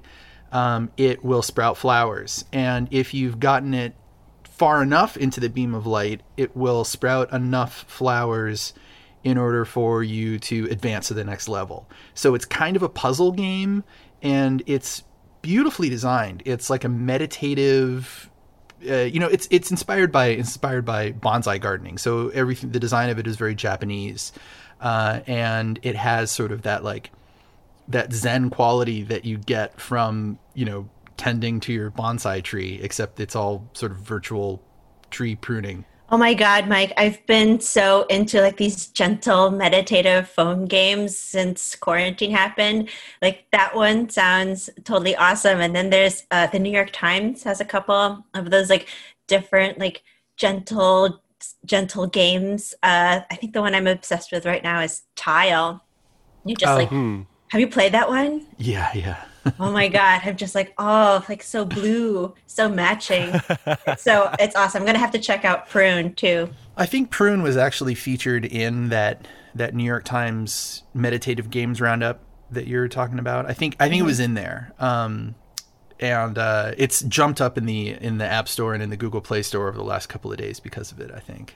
um, 0.53 0.89
it 0.95 1.23
will 1.23 1.41
sprout 1.41 1.77
flowers. 1.77 2.45
And 2.53 2.87
if 2.91 3.13
you've 3.13 3.39
gotten 3.39 3.73
it 3.73 3.93
far 4.43 4.81
enough 4.81 5.17
into 5.17 5.39
the 5.39 5.49
beam 5.49 5.73
of 5.73 5.85
light, 5.85 6.21
it 6.37 6.55
will 6.55 6.83
sprout 6.83 7.31
enough 7.33 7.83
flowers 7.87 8.73
in 9.23 9.37
order 9.37 9.65
for 9.65 10.03
you 10.03 10.39
to 10.39 10.67
advance 10.71 11.07
to 11.09 11.13
the 11.13 11.23
next 11.23 11.47
level. 11.47 11.87
So 12.13 12.33
it's 12.35 12.45
kind 12.45 12.75
of 12.75 12.83
a 12.83 12.89
puzzle 12.89 13.31
game 13.31 13.83
and 14.21 14.63
it's 14.65 15.03
beautifully 15.41 15.89
designed. 15.89 16.43
It's 16.45 16.69
like 16.69 16.83
a 16.83 16.89
meditative 16.89 18.29
uh, 18.89 18.95
you 19.01 19.19
know, 19.19 19.27
it's 19.27 19.47
it's 19.51 19.69
inspired 19.69 20.11
by 20.11 20.27
inspired 20.27 20.85
by 20.85 21.11
bonsai 21.11 21.59
gardening. 21.61 21.97
So 21.97 22.29
everything, 22.29 22.71
the 22.71 22.79
design 22.79 23.09
of 23.09 23.19
it 23.19 23.27
is 23.27 23.35
very 23.35 23.55
Japanese, 23.55 24.31
uh, 24.79 25.21
and 25.27 25.79
it 25.83 25.95
has 25.95 26.31
sort 26.31 26.51
of 26.51 26.63
that 26.63 26.83
like 26.83 27.11
that 27.87 28.11
Zen 28.13 28.49
quality 28.49 29.03
that 29.03 29.25
you 29.25 29.37
get 29.37 29.79
from 29.79 30.39
you 30.53 30.65
know 30.65 30.89
tending 31.17 31.59
to 31.61 31.73
your 31.73 31.91
bonsai 31.91 32.43
tree, 32.43 32.79
except 32.81 33.19
it's 33.19 33.35
all 33.35 33.67
sort 33.73 33.91
of 33.91 33.99
virtual 33.99 34.63
tree 35.11 35.35
pruning. 35.35 35.85
Oh 36.13 36.17
my 36.17 36.33
God, 36.33 36.67
Mike, 36.67 36.91
I've 36.97 37.25
been 37.25 37.61
so 37.61 38.03
into 38.03 38.41
like 38.41 38.57
these 38.57 38.87
gentle 38.87 39.49
meditative 39.49 40.27
phone 40.27 40.65
games 40.65 41.17
since 41.17 41.73
quarantine 41.73 42.31
happened. 42.31 42.89
Like 43.21 43.45
that 43.53 43.73
one 43.73 44.09
sounds 44.09 44.69
totally 44.83 45.15
awesome. 45.15 45.61
And 45.61 45.73
then 45.73 45.89
there's 45.89 46.25
uh, 46.29 46.47
the 46.47 46.59
New 46.59 46.69
York 46.69 46.89
Times 46.91 47.43
has 47.43 47.61
a 47.61 47.65
couple 47.65 48.25
of 48.33 48.49
those 48.49 48.69
like 48.69 48.89
different, 49.27 49.79
like 49.79 50.03
gentle, 50.35 51.21
gentle 51.63 52.07
games. 52.07 52.73
Uh, 52.83 53.21
I 53.31 53.35
think 53.37 53.53
the 53.53 53.61
one 53.61 53.73
I'm 53.73 53.87
obsessed 53.87 54.33
with 54.33 54.45
right 54.45 54.63
now 54.63 54.81
is 54.81 55.03
Tile. 55.15 55.81
You 56.43 56.55
just 56.57 56.73
oh, 56.73 56.75
like, 56.75 56.89
hmm. 56.89 57.21
have 57.51 57.61
you 57.61 57.69
played 57.69 57.93
that 57.93 58.09
one? 58.09 58.47
Yeah, 58.57 58.91
yeah 58.93 59.23
oh 59.59 59.71
my 59.71 59.87
god 59.87 60.21
i'm 60.23 60.37
just 60.37 60.55
like 60.55 60.73
oh 60.77 61.23
like 61.29 61.41
so 61.41 61.65
blue 61.65 62.33
so 62.51 62.69
matching. 62.69 63.33
So 63.97 64.33
it's 64.39 64.55
awesome. 64.55 64.81
I'm 64.81 64.85
gonna 64.85 64.99
have 64.99 65.11
to 65.11 65.19
check 65.19 65.45
out 65.45 65.69
prune 65.69 66.13
too. 66.13 66.49
I 66.77 66.85
think 66.85 67.09
prune 67.09 67.41
was 67.41 67.57
actually 67.57 67.95
featured 67.95 68.45
in 68.45 68.89
that 68.89 69.27
that 69.55 69.73
new 69.73 69.83
york 69.83 70.03
times 70.03 70.83
meditative 70.93 71.49
games 71.49 71.81
roundup 71.81 72.23
that 72.51 72.67
you're 72.67 72.87
talking 72.87 73.19
about. 73.19 73.49
I 73.49 73.53
think 73.53 73.75
i 73.79 73.87
think 73.87 73.99
mm-hmm. 73.99 74.05
it 74.05 74.07
was 74.07 74.19
in 74.19 74.33
there. 74.33 74.73
Um 74.79 75.35
and 75.99 76.39
uh, 76.39 76.73
it's 76.77 77.01
jumped 77.03 77.39
up 77.39 77.59
in 77.59 77.67
the 77.67 77.91
in 77.91 78.17
the 78.17 78.25
app 78.25 78.47
store 78.47 78.73
and 78.73 78.81
in 78.81 78.89
the 78.89 78.97
google 78.97 79.21
play 79.21 79.43
store 79.43 79.67
over 79.67 79.77
the 79.77 79.83
last 79.83 80.09
couple 80.09 80.31
of 80.31 80.37
days 80.39 80.59
because 80.59 80.91
of 80.91 80.99
it 80.99 81.11
i 81.13 81.19
think 81.19 81.55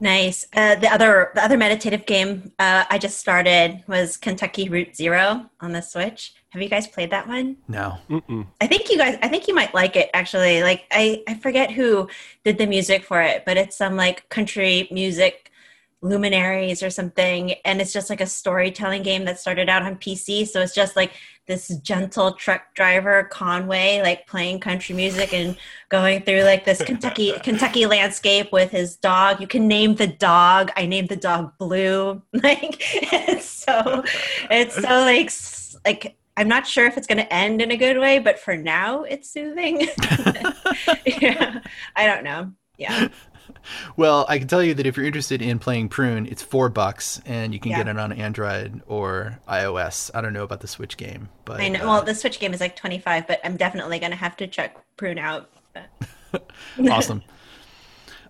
Nice. 0.00 0.46
Uh, 0.54 0.74
the 0.74 0.92
other 0.92 1.30
the 1.34 1.42
other 1.42 1.56
meditative 1.56 2.04
game 2.04 2.52
uh, 2.58 2.84
I 2.90 2.98
just 2.98 3.18
started 3.18 3.84
was 3.86 4.16
Kentucky 4.16 4.68
Route 4.68 4.94
Zero 4.94 5.48
on 5.60 5.72
the 5.72 5.80
Switch. 5.80 6.34
Have 6.50 6.62
you 6.62 6.68
guys 6.68 6.86
played 6.86 7.10
that 7.10 7.26
one? 7.26 7.56
No. 7.68 7.98
Mm-mm. 8.10 8.46
I 8.60 8.66
think 8.66 8.90
you 8.90 8.98
guys. 8.98 9.18
I 9.22 9.28
think 9.28 9.48
you 9.48 9.54
might 9.54 9.74
like 9.74 9.96
it 9.96 10.10
actually. 10.12 10.62
Like 10.62 10.84
I 10.90 11.22
I 11.28 11.34
forget 11.34 11.70
who 11.70 12.08
did 12.44 12.58
the 12.58 12.66
music 12.66 13.04
for 13.04 13.22
it, 13.22 13.44
but 13.44 13.56
it's 13.56 13.76
some 13.76 13.96
like 13.96 14.28
country 14.28 14.88
music 14.90 15.50
luminaries 16.04 16.82
or 16.82 16.90
something 16.90 17.52
and 17.64 17.80
it's 17.80 17.92
just 17.92 18.10
like 18.10 18.20
a 18.20 18.26
storytelling 18.26 19.02
game 19.02 19.24
that 19.24 19.40
started 19.40 19.68
out 19.68 19.82
on 19.82 19.96
pc 19.96 20.46
so 20.46 20.60
it's 20.60 20.74
just 20.74 20.96
like 20.96 21.12
this 21.46 21.68
gentle 21.82 22.32
truck 22.32 22.74
driver 22.74 23.24
conway 23.24 24.00
like 24.02 24.26
playing 24.26 24.58
country 24.58 24.94
music 24.94 25.32
and 25.32 25.56
going 25.88 26.22
through 26.22 26.42
like 26.42 26.64
this 26.64 26.82
kentucky 26.82 27.32
kentucky 27.42 27.86
landscape 27.86 28.52
with 28.52 28.70
his 28.70 28.96
dog. 28.96 29.40
You 29.40 29.46
can 29.46 29.68
name 29.68 29.94
the 29.94 30.06
dog. 30.06 30.70
I 30.76 30.86
named 30.86 31.08
the 31.08 31.16
dog 31.16 31.52
blue. 31.58 32.22
Like 32.44 32.76
it's 33.12 33.46
so 33.46 34.04
it's 34.50 34.74
so 34.74 34.82
like 34.82 35.30
like 35.86 36.16
i'm 36.36 36.48
not 36.48 36.66
sure 36.66 36.84
if 36.86 36.98
it's 36.98 37.06
going 37.06 37.18
to 37.18 37.32
end 37.32 37.62
in 37.62 37.70
a 37.70 37.76
good 37.76 37.98
way 37.98 38.18
but 38.18 38.38
for 38.38 38.54
now 38.56 39.04
it's 39.04 39.30
soothing. 39.30 39.88
Yeah 41.06 41.60
i 41.96 42.06
don't 42.06 42.24
know. 42.24 42.52
Yeah 42.76 43.08
well, 43.96 44.26
I 44.28 44.38
can 44.38 44.48
tell 44.48 44.62
you 44.62 44.74
that 44.74 44.86
if 44.86 44.96
you're 44.96 45.06
interested 45.06 45.42
in 45.42 45.58
playing 45.58 45.88
Prune, 45.88 46.26
it's 46.26 46.42
four 46.42 46.68
bucks, 46.68 47.20
and 47.26 47.52
you 47.52 47.60
can 47.60 47.72
yeah. 47.72 47.78
get 47.78 47.88
it 47.88 47.98
on 47.98 48.12
Android 48.12 48.82
or 48.86 49.38
iOS. 49.48 50.10
I 50.14 50.20
don't 50.20 50.32
know 50.32 50.44
about 50.44 50.60
the 50.60 50.68
Switch 50.68 50.96
game, 50.96 51.28
but 51.44 51.60
I 51.60 51.68
know. 51.68 51.82
Uh, 51.82 51.86
well, 51.86 52.02
the 52.02 52.14
Switch 52.14 52.40
game 52.40 52.54
is 52.54 52.60
like 52.60 52.76
twenty 52.76 52.98
five, 52.98 53.26
but 53.26 53.40
I'm 53.44 53.56
definitely 53.56 53.98
going 53.98 54.12
to 54.12 54.16
have 54.16 54.36
to 54.38 54.46
check 54.46 54.76
Prune 54.96 55.18
out. 55.18 55.50
awesome. 56.90 57.22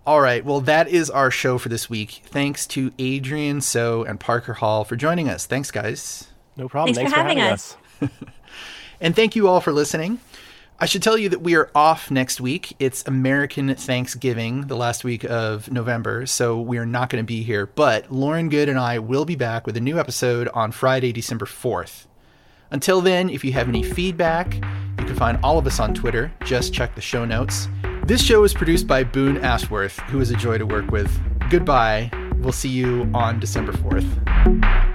All 0.05 0.21
right. 0.21 0.45
Well, 0.45 0.61
that 0.61 0.87
is 0.87 1.09
our 1.09 1.31
show 1.31 1.57
for 1.57 1.69
this 1.69 1.89
week. 1.89 2.21
Thanks 2.25 2.67
to 2.67 2.93
Adrienne 2.99 3.61
So 3.61 4.03
and 4.03 4.19
Parker 4.19 4.53
Hall 4.53 4.83
for 4.83 4.95
joining 4.95 5.29
us. 5.29 5.47
Thanks, 5.47 5.71
guys. 5.71 6.27
No 6.55 6.69
problem. 6.69 6.93
Thanks, 6.93 7.11
Thanks 7.11 7.13
for, 7.13 7.27
having, 7.27 7.39
having 7.39 7.53
us. 7.53 7.77
us. 8.01 8.09
and 9.01 9.15
thank 9.15 9.35
you 9.35 9.47
all 9.47 9.61
for 9.61 9.71
listening. 9.71 10.19
I 10.77 10.87
should 10.87 11.01
tell 11.01 11.17
you 11.17 11.29
that 11.29 11.41
we 11.41 11.55
are 11.55 11.71
off 11.73 12.11
next 12.11 12.41
week. 12.41 12.75
It's 12.79 13.01
American 13.07 13.73
Thanksgiving, 13.75 14.67
the 14.67 14.75
last 14.75 15.05
week 15.05 15.23
of 15.23 15.71
November, 15.71 16.25
so 16.25 16.59
we 16.59 16.77
are 16.77 16.85
not 16.85 17.09
going 17.09 17.23
to 17.23 17.25
be 17.25 17.43
here. 17.43 17.65
But 17.65 18.11
Lauren 18.11 18.49
Goode 18.49 18.67
and 18.67 18.77
I 18.77 18.99
will 18.99 19.23
be 19.23 19.37
back 19.37 19.65
with 19.65 19.77
a 19.77 19.79
new 19.79 19.97
episode 19.97 20.49
on 20.49 20.73
Friday, 20.73 21.13
December 21.13 21.45
4th. 21.45 22.07
Until 22.71 22.99
then, 22.99 23.29
if 23.29 23.45
you 23.45 23.53
have 23.53 23.69
any 23.69 23.83
feedback, 23.83 24.55
you 24.55 25.05
can 25.05 25.15
find 25.15 25.39
all 25.43 25.57
of 25.57 25.65
us 25.65 25.79
on 25.79 25.93
Twitter. 25.93 26.29
Just 26.43 26.73
check 26.73 26.93
the 26.93 26.99
show 26.99 27.23
notes. 27.23 27.69
This 28.03 28.21
show 28.21 28.43
is 28.43 28.53
produced 28.53 28.85
by 28.85 29.05
Boone 29.05 29.37
Ashworth, 29.37 29.97
who 30.09 30.19
is 30.19 30.29
a 30.29 30.35
joy 30.35 30.57
to 30.57 30.65
work 30.65 30.91
with. 30.91 31.09
Goodbye. 31.49 32.11
We'll 32.39 32.51
see 32.51 32.69
you 32.69 33.09
on 33.13 33.39
December 33.39 33.71
4th. 33.71 34.94